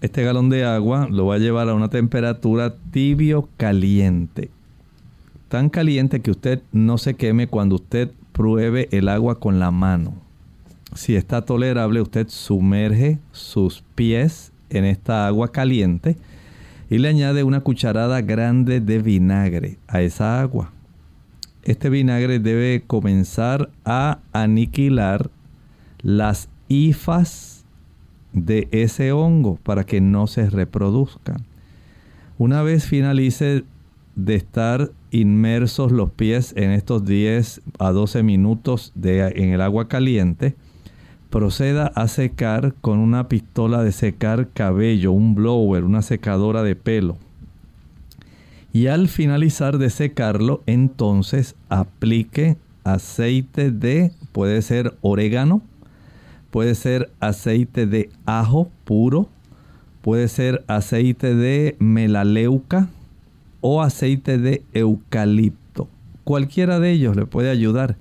[0.00, 4.50] Este galón de agua lo va a llevar a una temperatura tibio caliente.
[5.48, 10.14] Tan caliente que usted no se queme cuando usted pruebe el agua con la mano.
[10.94, 16.18] Si está tolerable, usted sumerge sus pies en esta agua caliente
[16.90, 20.70] y le añade una cucharada grande de vinagre a esa agua.
[21.62, 25.30] Este vinagre debe comenzar a aniquilar
[26.02, 27.64] las hifas
[28.34, 31.46] de ese hongo para que no se reproduzcan.
[32.36, 33.64] Una vez finalice
[34.14, 39.88] de estar inmersos los pies en estos 10 a 12 minutos de, en el agua
[39.88, 40.54] caliente,
[41.30, 47.18] proceda a secar con una pistola de secar cabello, un blower, una secadora de pelo.
[48.72, 55.62] Y al finalizar de secarlo, entonces aplique aceite de, puede ser orégano,
[56.50, 59.28] puede ser aceite de ajo puro,
[60.02, 62.88] puede ser aceite de melaleuca
[63.68, 65.88] o aceite de eucalipto.
[66.22, 67.96] Cualquiera de ellos le puede ayudar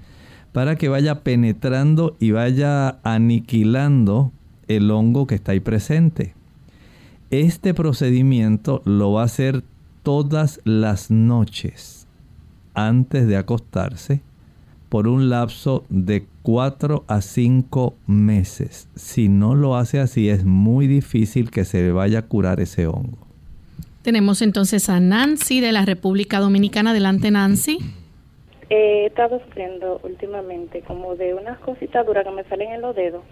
[0.51, 4.32] para que vaya penetrando y vaya aniquilando
[4.68, 6.36] el hongo que está ahí presente.
[7.32, 9.63] Este procedimiento lo va a hacer
[10.03, 12.05] todas las noches
[12.76, 14.22] antes de acostarse
[14.89, 18.88] por un lapso de 4 a 5 meses.
[18.93, 23.25] Si no lo hace así es muy difícil que se vaya a curar ese hongo.
[24.06, 26.91] Tenemos entonces a Nancy de la República Dominicana.
[26.91, 27.80] Adelante Nancy.
[28.70, 33.24] He estado sufriendo últimamente como de unas cositas duras que me salen en los dedos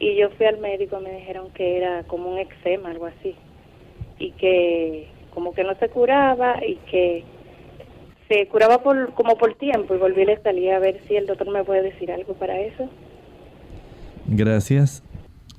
[0.00, 3.34] y yo fui al médico y me dijeron que era como un eczema, algo así.
[4.18, 7.24] y que como que no se curaba y que
[8.28, 11.26] se curaba por como por tiempo y volví a le salía a ver si el
[11.26, 12.88] doctor me puede decir algo para eso.
[14.26, 15.02] Gracias.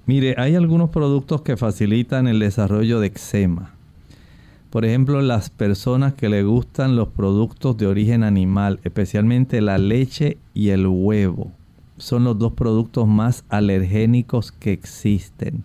[0.08, 3.79] Mire, hay algunos productos que facilitan el desarrollo de eczema.
[4.70, 10.38] Por ejemplo, las personas que le gustan los productos de origen animal, especialmente la leche
[10.54, 11.52] y el huevo,
[11.98, 15.64] son los dos productos más alergénicos que existen.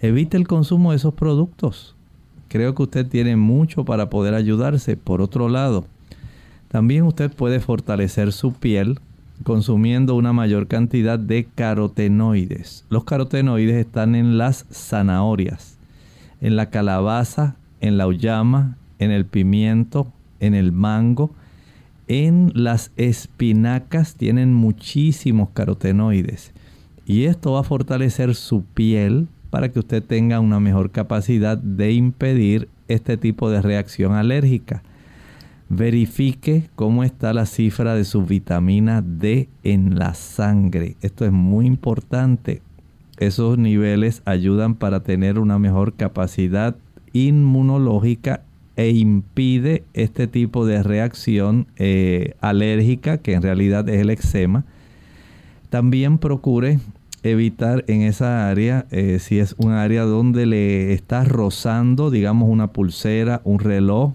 [0.00, 1.96] Evite el consumo de esos productos.
[2.48, 4.96] Creo que usted tiene mucho para poder ayudarse.
[4.96, 5.84] Por otro lado,
[6.68, 9.00] también usted puede fortalecer su piel
[9.42, 12.84] consumiendo una mayor cantidad de carotenoides.
[12.90, 15.76] Los carotenoides están en las zanahorias,
[16.40, 21.34] en la calabaza, en la uyama, en el pimiento, en el mango.
[22.08, 26.52] En las espinacas tienen muchísimos carotenoides.
[27.04, 31.92] Y esto va a fortalecer su piel para que usted tenga una mejor capacidad de
[31.92, 34.82] impedir este tipo de reacción alérgica.
[35.68, 40.96] Verifique cómo está la cifra de su vitamina D en la sangre.
[41.00, 42.62] Esto es muy importante.
[43.18, 46.76] Esos niveles ayudan para tener una mejor capacidad
[47.24, 48.42] inmunológica
[48.76, 54.64] e impide este tipo de reacción eh, alérgica que en realidad es el eczema.
[55.70, 56.78] También procure
[57.22, 62.68] evitar en esa área, eh, si es un área donde le está rozando, digamos, una
[62.68, 64.12] pulsera, un reloj,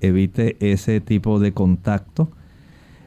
[0.00, 2.30] evite ese tipo de contacto.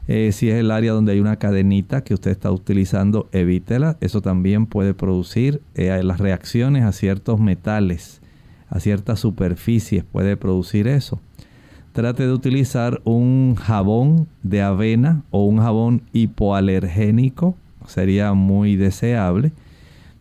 [0.08, 3.98] Eh, si es el área donde hay una cadenita que usted está utilizando, evítela.
[4.00, 8.22] Eso también puede producir las reacciones a ciertos metales
[8.70, 11.20] a ciertas superficies puede producir eso.
[11.94, 17.56] Trate de utilizar un jabón de avena o un jabón hipoalergénico,
[17.88, 19.52] sería muy deseable.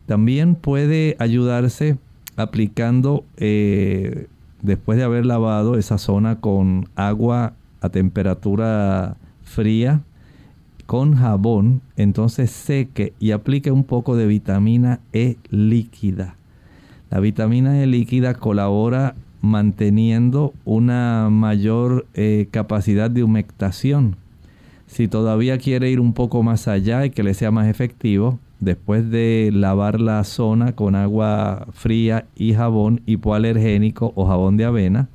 [0.07, 1.99] También puede ayudarse
[2.37, 4.29] aplicando, eh,
[4.63, 10.03] después de haber lavado esa zona con agua a temperatura fría,
[10.87, 16.37] con jabón, entonces seque y aplique un poco de vitamina E líquida.
[17.11, 24.17] La vitamina E líquida colabora manteniendo una mayor eh, capacidad de humectación.
[24.87, 29.11] Si todavía quiere ir un poco más allá y que le sea más efectivo, después
[29.11, 35.09] de lavar la zona con agua fría y jabón hipoalergénico o jabón de avena,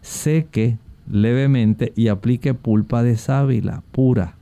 [0.00, 0.78] seque
[1.10, 4.34] levemente y aplique pulpa de sábila pura.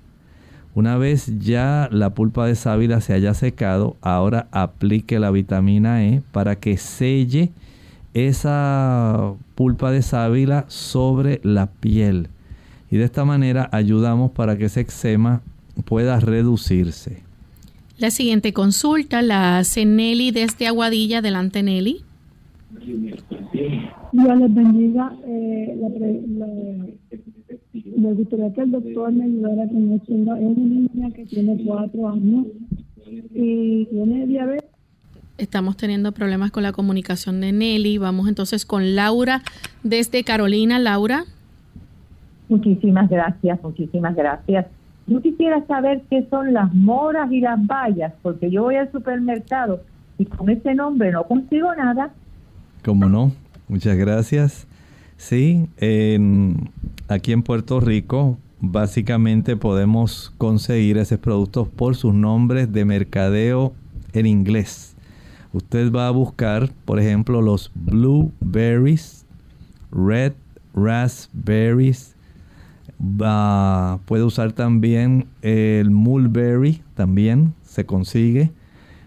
[0.75, 6.23] Una vez ya la pulpa de sábila se haya secado, ahora aplique la vitamina E
[6.33, 7.51] para que selle
[8.15, 12.29] esa pulpa de sábila sobre la piel.
[12.91, 15.43] Y de esta manera ayudamos para que ese eczema
[15.85, 17.23] pueda reducirse.
[17.99, 21.19] La siguiente consulta la hace Nelly desde Aguadilla.
[21.19, 22.03] Adelante, Nelly.
[24.13, 25.13] Dios les bendiga.
[25.27, 25.79] Eh,
[27.73, 30.13] me gustaría que el doctor me ayudara con esto.
[30.13, 32.47] Es una niña que tiene cuatro años
[33.35, 34.71] y tiene diabetes.
[35.39, 37.99] Estamos teniendo problemas con la comunicación de Nelly.
[37.99, 39.43] Vamos entonces con Laura
[39.83, 40.79] desde Carolina.
[40.79, 41.25] Laura.
[42.49, 44.67] Muchísimas gracias, muchísimas gracias.
[45.07, 49.83] Yo quisiera saber qué son las moras y las bayas, porque yo voy al supermercado
[50.19, 52.11] y con ese nombre no consigo nada.
[52.85, 53.33] ¿Cómo no?
[53.69, 54.67] Muchas gracias.
[55.17, 56.71] Sí, en,
[57.13, 63.75] aquí en Puerto Rico básicamente podemos conseguir esos productos por sus nombres de mercadeo
[64.13, 64.95] en inglés.
[65.53, 69.27] Usted va a buscar, por ejemplo, los blueberries,
[69.91, 70.33] red
[70.75, 72.15] raspberries.
[73.01, 78.53] Va, puede usar también el mulberry, también se consigue.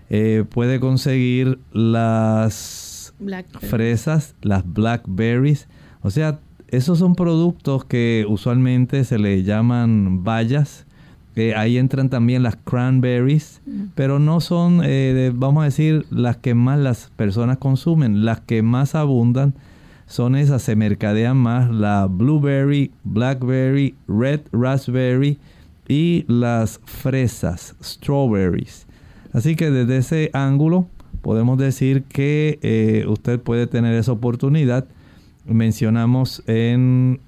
[0.09, 3.13] Eh, puede conseguir las
[3.61, 5.67] fresas, las blackberries.
[6.03, 6.39] O sea,
[6.75, 10.85] esos son productos que usualmente se le llaman bayas.
[11.55, 13.83] ahí entran también las cranberries, mm.
[13.95, 18.25] pero no son, eh, vamos a decir, las que más las personas consumen.
[18.25, 19.53] Las que más abundan
[20.07, 25.39] son esas, se mercadean más la blueberry, blackberry, red raspberry
[25.87, 28.87] y las fresas, strawberries.
[29.33, 30.87] Así que desde ese ángulo
[31.21, 34.85] podemos decir que eh, usted puede tener esa oportunidad
[35.45, 37.19] mencionamos en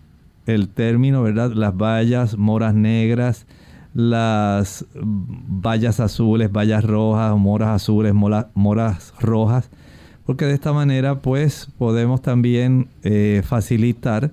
[0.46, 1.52] el término, ¿verdad?
[1.54, 3.46] Las vallas, moras negras,
[3.94, 9.70] las vallas azules, vallas rojas, moras azules, moras rojas,
[10.26, 14.32] porque de esta manera pues podemos también eh, facilitar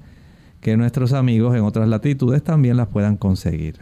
[0.60, 3.76] que nuestros amigos en otras latitudes también las puedan conseguir.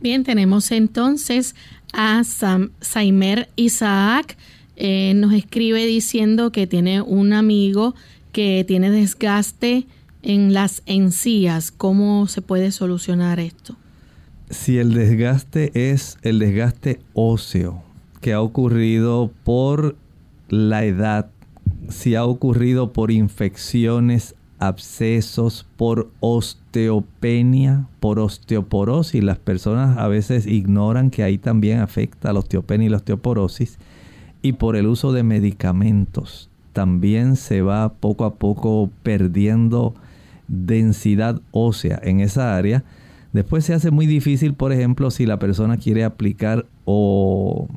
[0.00, 1.54] Bien, tenemos entonces
[1.92, 4.36] a Sam, Saimer Isaac,
[4.76, 7.94] eh, nos escribe diciendo que tiene un amigo
[8.34, 9.86] que tiene desgaste
[10.22, 11.70] en las encías.
[11.70, 13.76] ¿Cómo se puede solucionar esto?
[14.50, 17.82] Si el desgaste es el desgaste óseo
[18.20, 19.96] que ha ocurrido por
[20.48, 21.30] la edad,
[21.88, 31.10] si ha ocurrido por infecciones, abscesos, por osteopenia, por osteoporosis, las personas a veces ignoran
[31.10, 33.78] que ahí también afecta la osteopenia y la osteoporosis,
[34.42, 39.94] y por el uso de medicamentos, también se va poco a poco perdiendo
[40.48, 42.84] densidad ósea en esa área.
[43.32, 47.68] Después se hace muy difícil, por ejemplo, si la persona quiere aplicar o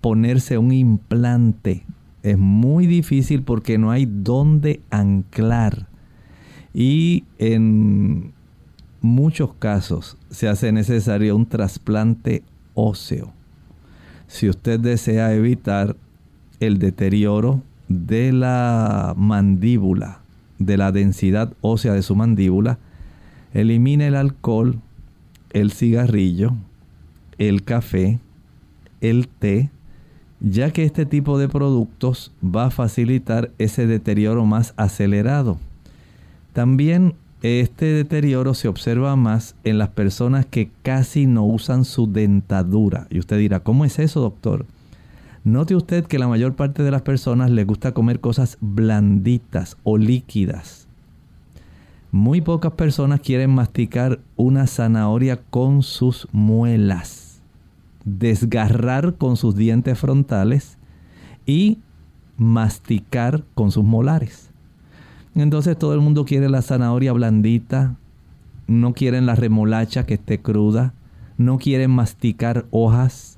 [0.00, 1.84] ponerse un implante.
[2.22, 5.88] Es muy difícil porque no hay dónde anclar.
[6.72, 8.32] Y en
[9.00, 12.42] muchos casos se hace necesario un trasplante
[12.74, 13.32] óseo.
[14.28, 15.96] Si usted desea evitar
[16.60, 20.20] el deterioro de la mandíbula,
[20.58, 22.78] de la densidad ósea de su mandíbula,
[23.54, 24.78] elimine el alcohol,
[25.50, 26.52] el cigarrillo,
[27.38, 28.18] el café,
[29.00, 29.70] el té,
[30.40, 35.58] ya que este tipo de productos va a facilitar ese deterioro más acelerado.
[36.52, 43.06] También este deterioro se observa más en las personas que casi no usan su dentadura.
[43.10, 44.66] Y usted dirá, ¿cómo es eso, doctor?
[45.48, 49.96] Note usted que la mayor parte de las personas les gusta comer cosas blanditas o
[49.96, 50.88] líquidas.
[52.12, 57.40] Muy pocas personas quieren masticar una zanahoria con sus muelas,
[58.04, 60.76] desgarrar con sus dientes frontales
[61.46, 61.78] y
[62.36, 64.50] masticar con sus molares.
[65.34, 67.96] Entonces todo el mundo quiere la zanahoria blandita,
[68.66, 70.92] no quieren la remolacha que esté cruda,
[71.38, 73.37] no quieren masticar hojas,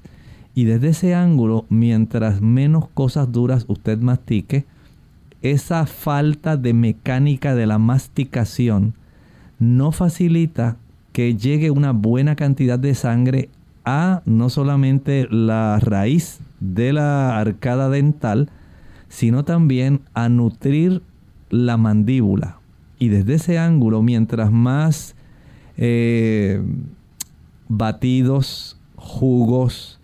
[0.54, 4.66] y desde ese ángulo, mientras menos cosas duras usted mastique,
[5.42, 8.94] esa falta de mecánica de la masticación
[9.58, 10.76] no facilita
[11.12, 13.48] que llegue una buena cantidad de sangre
[13.84, 18.50] a no solamente la raíz de la arcada dental,
[19.08, 21.02] sino también a nutrir
[21.48, 22.58] la mandíbula.
[22.98, 25.14] Y desde ese ángulo, mientras más
[25.76, 26.62] eh,
[27.68, 29.99] batidos, jugos,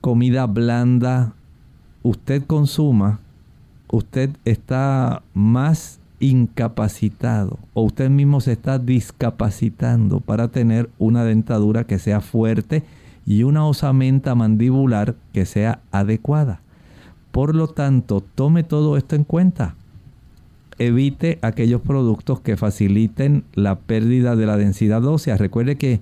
[0.00, 1.32] comida blanda
[2.02, 3.20] usted consuma,
[3.90, 11.98] usted está más incapacitado o usted mismo se está discapacitando para tener una dentadura que
[11.98, 12.82] sea fuerte
[13.26, 16.60] y una osamenta mandibular que sea adecuada.
[17.30, 19.74] Por lo tanto, tome todo esto en cuenta.
[20.78, 25.36] Evite aquellos productos que faciliten la pérdida de la densidad ósea.
[25.36, 26.00] Recuerde que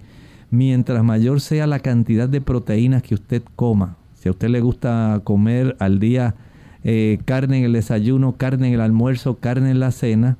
[0.57, 5.21] mientras mayor sea la cantidad de proteínas que usted coma, si a usted le gusta
[5.23, 6.35] comer al día
[6.83, 10.39] eh, carne en el desayuno, carne en el almuerzo, carne en la cena,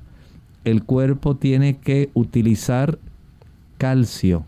[0.65, 2.99] el cuerpo tiene que utilizar
[3.77, 4.45] calcio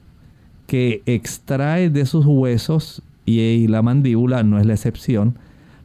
[0.68, 5.38] que extrae de sus huesos y la mandíbula no es la excepción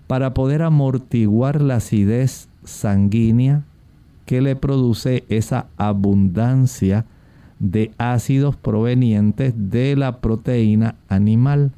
[0.06, 3.64] para poder amortiguar la acidez sanguínea
[4.26, 7.06] que le produce esa abundancia
[7.64, 11.72] de ácidos provenientes de la proteína animal.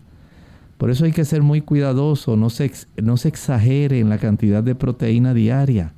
[0.79, 2.73] Por eso hay que ser muy cuidadoso, no se,
[3.25, 5.95] exagere en la cantidad de proteína diaria,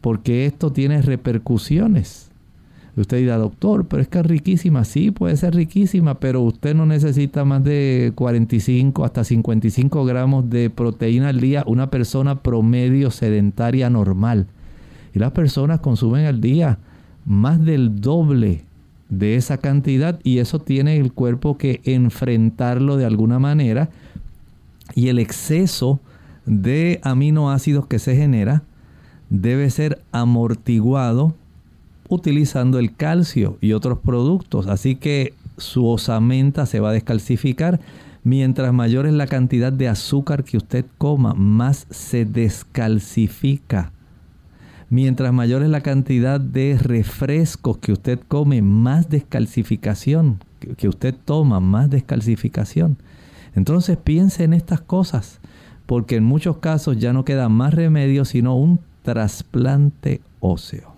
[0.00, 2.30] porque esto tiene repercusiones.
[2.96, 4.84] Usted dirá, doctor, pero es que es riquísima.
[4.84, 10.70] Sí, puede ser riquísima, pero usted no necesita más de 45 hasta 55 gramos de
[10.70, 14.48] proteína al día, una persona promedio sedentaria normal.
[15.14, 16.78] Y las personas consumen al día
[17.24, 18.64] más del doble
[19.10, 23.90] de esa cantidad y eso tiene el cuerpo que enfrentarlo de alguna manera
[24.94, 26.00] y el exceso
[26.46, 28.62] de aminoácidos que se genera
[29.28, 31.34] debe ser amortiguado
[32.08, 34.66] utilizando el calcio y otros productos.
[34.66, 37.80] Así que su osamenta se va a descalcificar.
[38.22, 43.92] Mientras mayor es la cantidad de azúcar que usted coma, más se descalcifica.
[44.90, 50.40] Mientras mayor es la cantidad de refrescos que usted come, más descalcificación
[50.76, 52.98] que usted toma, más descalcificación.
[53.54, 55.38] Entonces piense en estas cosas,
[55.86, 60.89] porque en muchos casos ya no queda más remedio sino un trasplante óseo.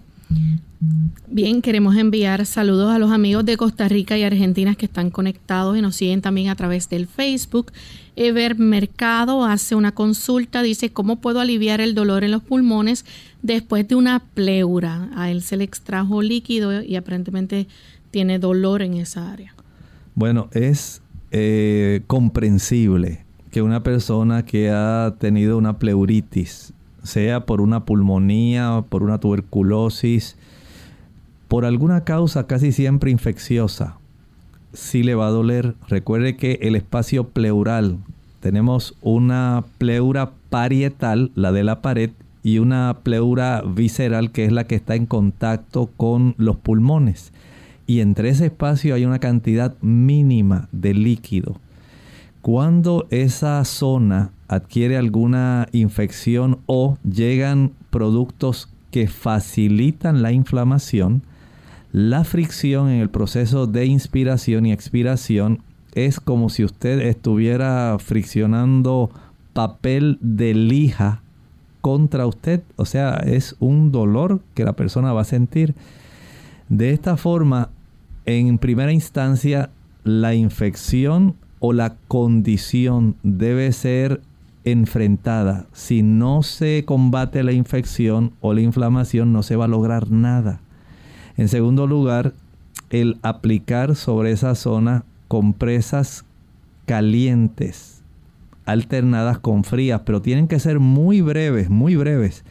[1.29, 5.79] Bien, queremos enviar saludos a los amigos de Costa Rica y Argentina que están conectados
[5.79, 7.73] y nos siguen también a través del Facebook.
[8.17, 13.07] Ever Mercado hace una consulta, dice, ¿cómo puedo aliviar el dolor en los pulmones
[13.43, 15.09] después de una pleura?
[15.15, 17.69] A él se le extrajo líquido y aparentemente
[18.11, 19.55] tiene dolor en esa área.
[20.15, 27.85] Bueno, es eh, comprensible que una persona que ha tenido una pleuritis sea por una
[27.85, 30.37] pulmonía, por una tuberculosis,
[31.49, 33.97] por alguna causa casi siempre infecciosa,
[34.73, 35.75] si le va a doler.
[35.89, 37.99] Recuerde que el espacio pleural,
[38.41, 42.11] tenemos una pleura parietal, la de la pared,
[42.43, 47.33] y una pleura visceral que es la que está en contacto con los pulmones.
[47.87, 51.57] Y entre ese espacio hay una cantidad mínima de líquido.
[52.41, 61.23] Cuando esa zona adquiere alguna infección o llegan productos que facilitan la inflamación,
[61.93, 65.63] la fricción en el proceso de inspiración y expiración
[65.95, 69.11] es como si usted estuviera friccionando
[69.55, 71.23] papel de lija
[71.81, 72.63] contra usted.
[72.77, 75.75] O sea, es un dolor que la persona va a sentir.
[76.69, 77.71] De esta forma,
[78.25, 79.71] en primera instancia,
[80.05, 84.21] la infección o la condición debe ser
[84.65, 85.67] enfrentada.
[85.73, 90.61] Si no se combate la infección o la inflamación, no se va a lograr nada.
[91.37, 92.35] En segundo lugar,
[92.91, 96.25] el aplicar sobre esa zona compresas
[96.85, 98.03] calientes
[98.65, 102.45] alternadas con frías, pero tienen que ser muy breves, muy breves.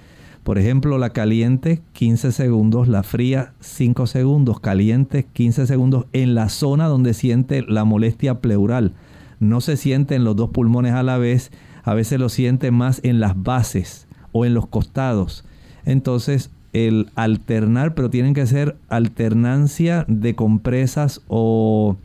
[0.44, 6.50] Por ejemplo, la caliente 15 segundos, la fría 5 segundos, caliente 15 segundos en la
[6.50, 8.94] zona donde siente la molestia pleural.
[9.40, 11.52] No se siente en los dos pulmones a la vez,
[11.84, 15.46] a veces lo siente más en las bases o en los costados.
[15.86, 21.98] Entonces, el alternar, pero tienen que ser alternancia de compresas o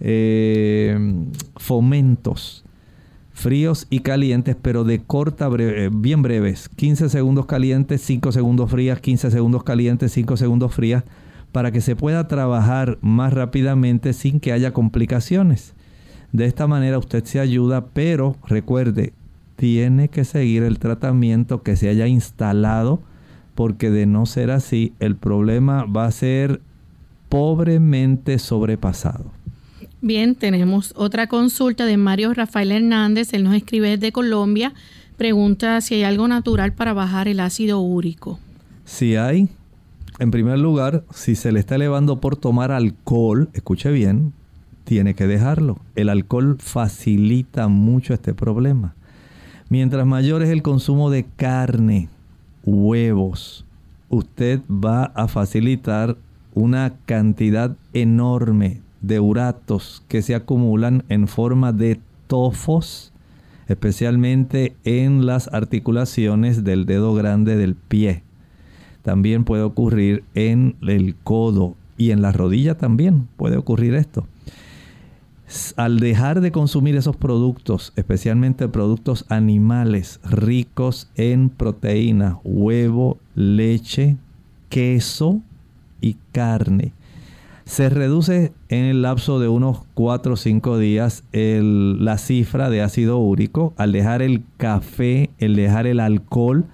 [0.00, 0.98] eh,
[1.56, 2.64] fomentos
[3.32, 6.68] fríos y calientes, pero de corta, breve, bien breves.
[6.68, 11.04] 15 segundos calientes, 5 segundos frías, 15 segundos calientes, 5 segundos frías,
[11.50, 15.74] para que se pueda trabajar más rápidamente sin que haya complicaciones.
[16.32, 19.12] De esta manera usted se ayuda, pero recuerde,
[19.56, 23.00] tiene que seguir el tratamiento que se haya instalado,
[23.54, 26.60] porque de no ser así, el problema va a ser
[27.28, 29.30] pobremente sobrepasado.
[30.00, 33.34] Bien, tenemos otra consulta de Mario Rafael Hernández.
[33.34, 34.74] Él nos escribe desde Colombia.
[35.16, 38.40] Pregunta si hay algo natural para bajar el ácido úrico.
[38.84, 39.48] Si hay,
[40.18, 44.32] en primer lugar, si se le está elevando por tomar alcohol, escuche bien,
[44.84, 45.78] tiene que dejarlo.
[45.94, 48.94] El alcohol facilita mucho este problema.
[49.68, 52.08] Mientras mayor es el consumo de carne,
[52.64, 53.64] huevos,
[54.08, 56.16] usted va a facilitar
[56.54, 63.12] una cantidad enorme de uratos que se acumulan en forma de tofos,
[63.68, 68.22] especialmente en las articulaciones del dedo grande del pie.
[69.02, 74.26] También puede ocurrir en el codo y en la rodilla también puede ocurrir esto.
[75.76, 84.16] Al dejar de consumir esos productos, especialmente productos animales ricos en proteína, huevo, leche,
[84.68, 85.40] queso
[86.00, 86.92] y carne,
[87.64, 93.18] se reduce en el lapso de unos 4 o 5 días la cifra de ácido
[93.18, 96.64] úrico al dejar el café, el dejar el alcohol.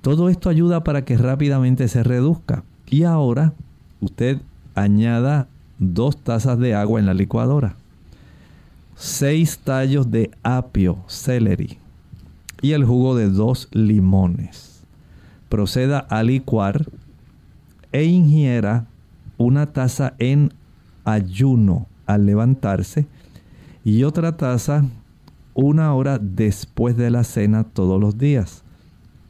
[0.00, 2.64] Todo esto ayuda para que rápidamente se reduzca.
[2.88, 3.52] Y ahora
[4.00, 4.38] usted
[4.74, 5.48] añada
[5.78, 7.76] dos tazas de agua en la licuadora,
[8.94, 11.78] seis tallos de apio, celery
[12.62, 14.82] y el jugo de dos limones.
[15.48, 16.86] Proceda a licuar
[17.92, 18.86] e ingiera
[19.38, 20.52] una taza en
[21.04, 23.06] ayuno al levantarse
[23.84, 24.84] y otra taza
[25.54, 28.62] una hora después de la cena todos los días.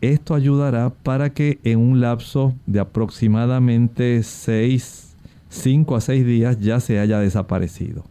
[0.01, 5.15] Esto ayudará para que en un lapso de aproximadamente 6,
[5.49, 8.05] 5 a 6 días ya se haya desaparecido.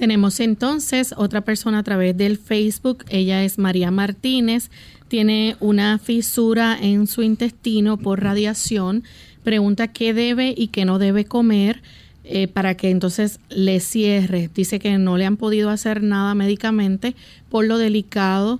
[0.00, 3.04] Tenemos entonces otra persona a través del Facebook.
[3.10, 4.70] Ella es María Martínez.
[5.08, 9.04] Tiene una fisura en su intestino por radiación
[9.42, 11.82] pregunta qué debe y qué no debe comer
[12.24, 14.48] eh, para que entonces le cierre.
[14.54, 17.14] Dice que no le han podido hacer nada médicamente
[17.50, 18.58] por lo delicado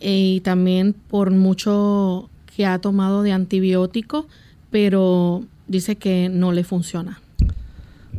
[0.00, 4.26] eh, y también por mucho que ha tomado de antibiótico,
[4.70, 7.20] pero dice que no le funciona.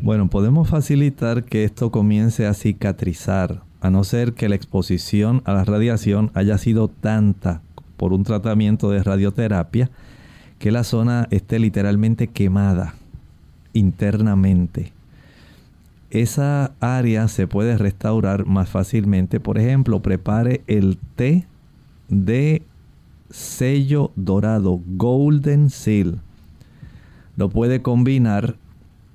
[0.03, 5.53] Bueno, podemos facilitar que esto comience a cicatrizar, a no ser que la exposición a
[5.53, 7.61] la radiación haya sido tanta
[7.97, 9.91] por un tratamiento de radioterapia
[10.57, 12.95] que la zona esté literalmente quemada
[13.73, 14.91] internamente.
[16.09, 19.39] Esa área se puede restaurar más fácilmente.
[19.39, 21.45] Por ejemplo, prepare el té
[22.09, 22.63] de
[23.29, 26.21] sello dorado, Golden Seal.
[27.37, 28.55] Lo puede combinar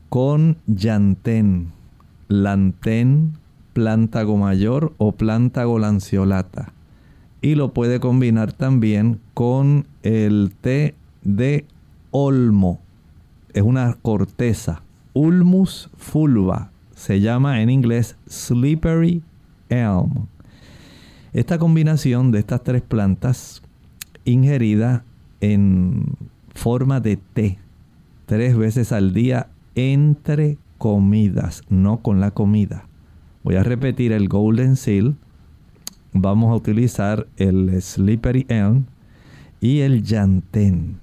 [0.09, 1.73] con llantén,
[2.29, 3.33] lantén,
[3.73, 6.73] plántago mayor o plántago lanceolata.
[7.47, 11.65] y lo puede combinar también con el té de
[12.11, 12.81] olmo.
[13.53, 14.83] Es una corteza,
[15.13, 16.71] Ulmus fulva.
[16.95, 19.23] Se llama en inglés slippery
[19.69, 20.27] elm.
[21.33, 23.63] Esta combinación de estas tres plantas
[24.25, 25.05] ingerida
[25.41, 26.17] en
[26.53, 27.59] forma de té
[28.27, 32.89] tres veces al día entre comidas, no con la comida.
[33.45, 35.14] Voy a repetir el Golden Seal.
[36.12, 38.87] Vamos a utilizar el Slippery Elm
[39.61, 40.99] y el Yantén.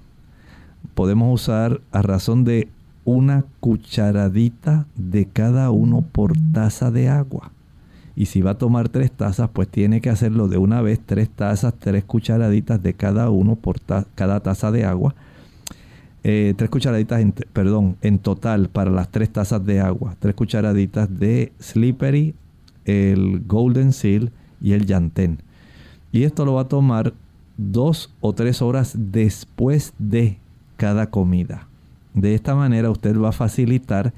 [0.94, 2.68] Podemos usar a razón de
[3.04, 7.52] una cucharadita de cada uno por taza de agua.
[8.16, 11.28] Y si va a tomar tres tazas, pues tiene que hacerlo de una vez, tres
[11.28, 13.80] tazas, tres cucharaditas de cada uno por
[14.14, 15.14] cada taza de agua.
[16.26, 20.16] Eh, tres cucharaditas, en, perdón, en total para las tres tazas de agua.
[20.18, 22.34] Tres cucharaditas de Slippery,
[22.86, 25.38] el Golden Seal y el Yantén.
[26.12, 27.12] Y esto lo va a tomar
[27.58, 30.38] dos o tres horas después de
[30.78, 31.68] cada comida.
[32.14, 34.14] De esta manera usted va a facilitar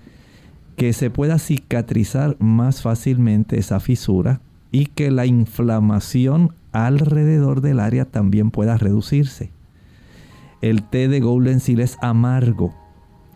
[0.77, 4.41] que se pueda cicatrizar más fácilmente esa fisura
[4.71, 9.56] y que la inflamación alrededor del área también pueda reducirse.
[10.63, 12.75] El té de Golden Seal es amargo,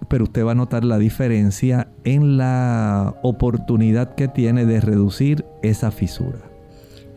[0.08, 5.90] pero usted va a notar la diferencia en la oportunidad que tiene de reducir esa
[5.90, 6.50] fisura.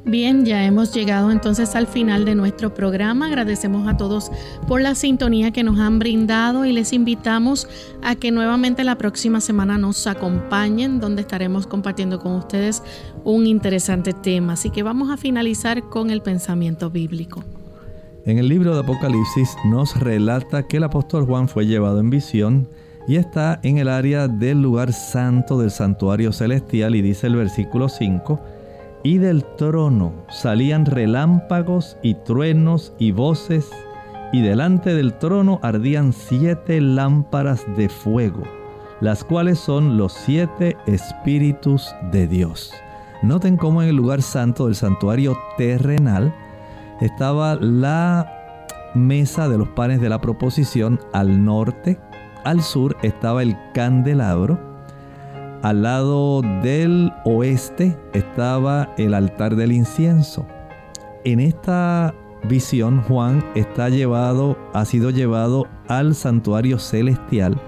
[0.05, 3.27] Bien, ya hemos llegado entonces al final de nuestro programa.
[3.27, 4.31] Agradecemos a todos
[4.67, 7.69] por la sintonía que nos han brindado y les invitamos
[8.01, 12.83] a que nuevamente la próxima semana nos acompañen, donde estaremos compartiendo con ustedes
[13.23, 14.53] un interesante tema.
[14.53, 17.45] Así que vamos a finalizar con el pensamiento bíblico.
[18.25, 22.69] En el libro de Apocalipsis nos relata que el apóstol Juan fue llevado en visión
[23.05, 27.89] y está en el área del lugar santo del santuario celestial y dice el versículo
[27.89, 28.39] 5
[29.03, 33.69] y del trono salían relámpagos y truenos y voces,
[34.31, 38.43] y delante del trono ardían siete lámparas de fuego,
[39.01, 42.71] las cuales son los siete espíritus de Dios.
[43.21, 46.33] Noten cómo en el lugar santo del santuario terrenal
[47.01, 48.29] estaba la
[48.95, 51.99] mesa de los panes de la proposición al norte,
[52.43, 54.59] al sur estaba el candelabro,
[55.61, 60.45] al lado del oeste estaba el altar del incienso.
[61.23, 62.13] En esta
[62.47, 67.59] visión Juan está llevado, ha sido llevado al santuario celestial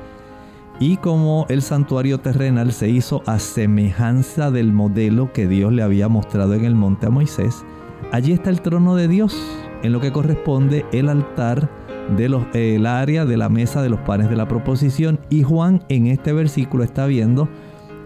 [0.79, 6.09] y como el santuario terrenal se hizo a semejanza del modelo que Dios le había
[6.09, 7.63] mostrado en el monte a Moisés,
[8.11, 9.35] allí está el trono de Dios,
[9.83, 11.69] en lo que corresponde el altar
[12.17, 16.33] del área de la mesa de los panes de la proposición y Juan en este
[16.33, 17.49] versículo está viendo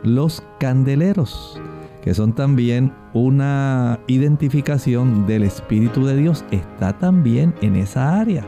[0.04, 1.60] los candeleros,
[2.02, 8.45] que son también una identificación del Espíritu de Dios, está también en esa área.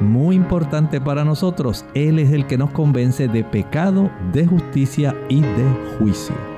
[0.00, 5.40] Muy importante para nosotros, Él es el que nos convence de pecado, de justicia y
[5.40, 6.57] de juicio.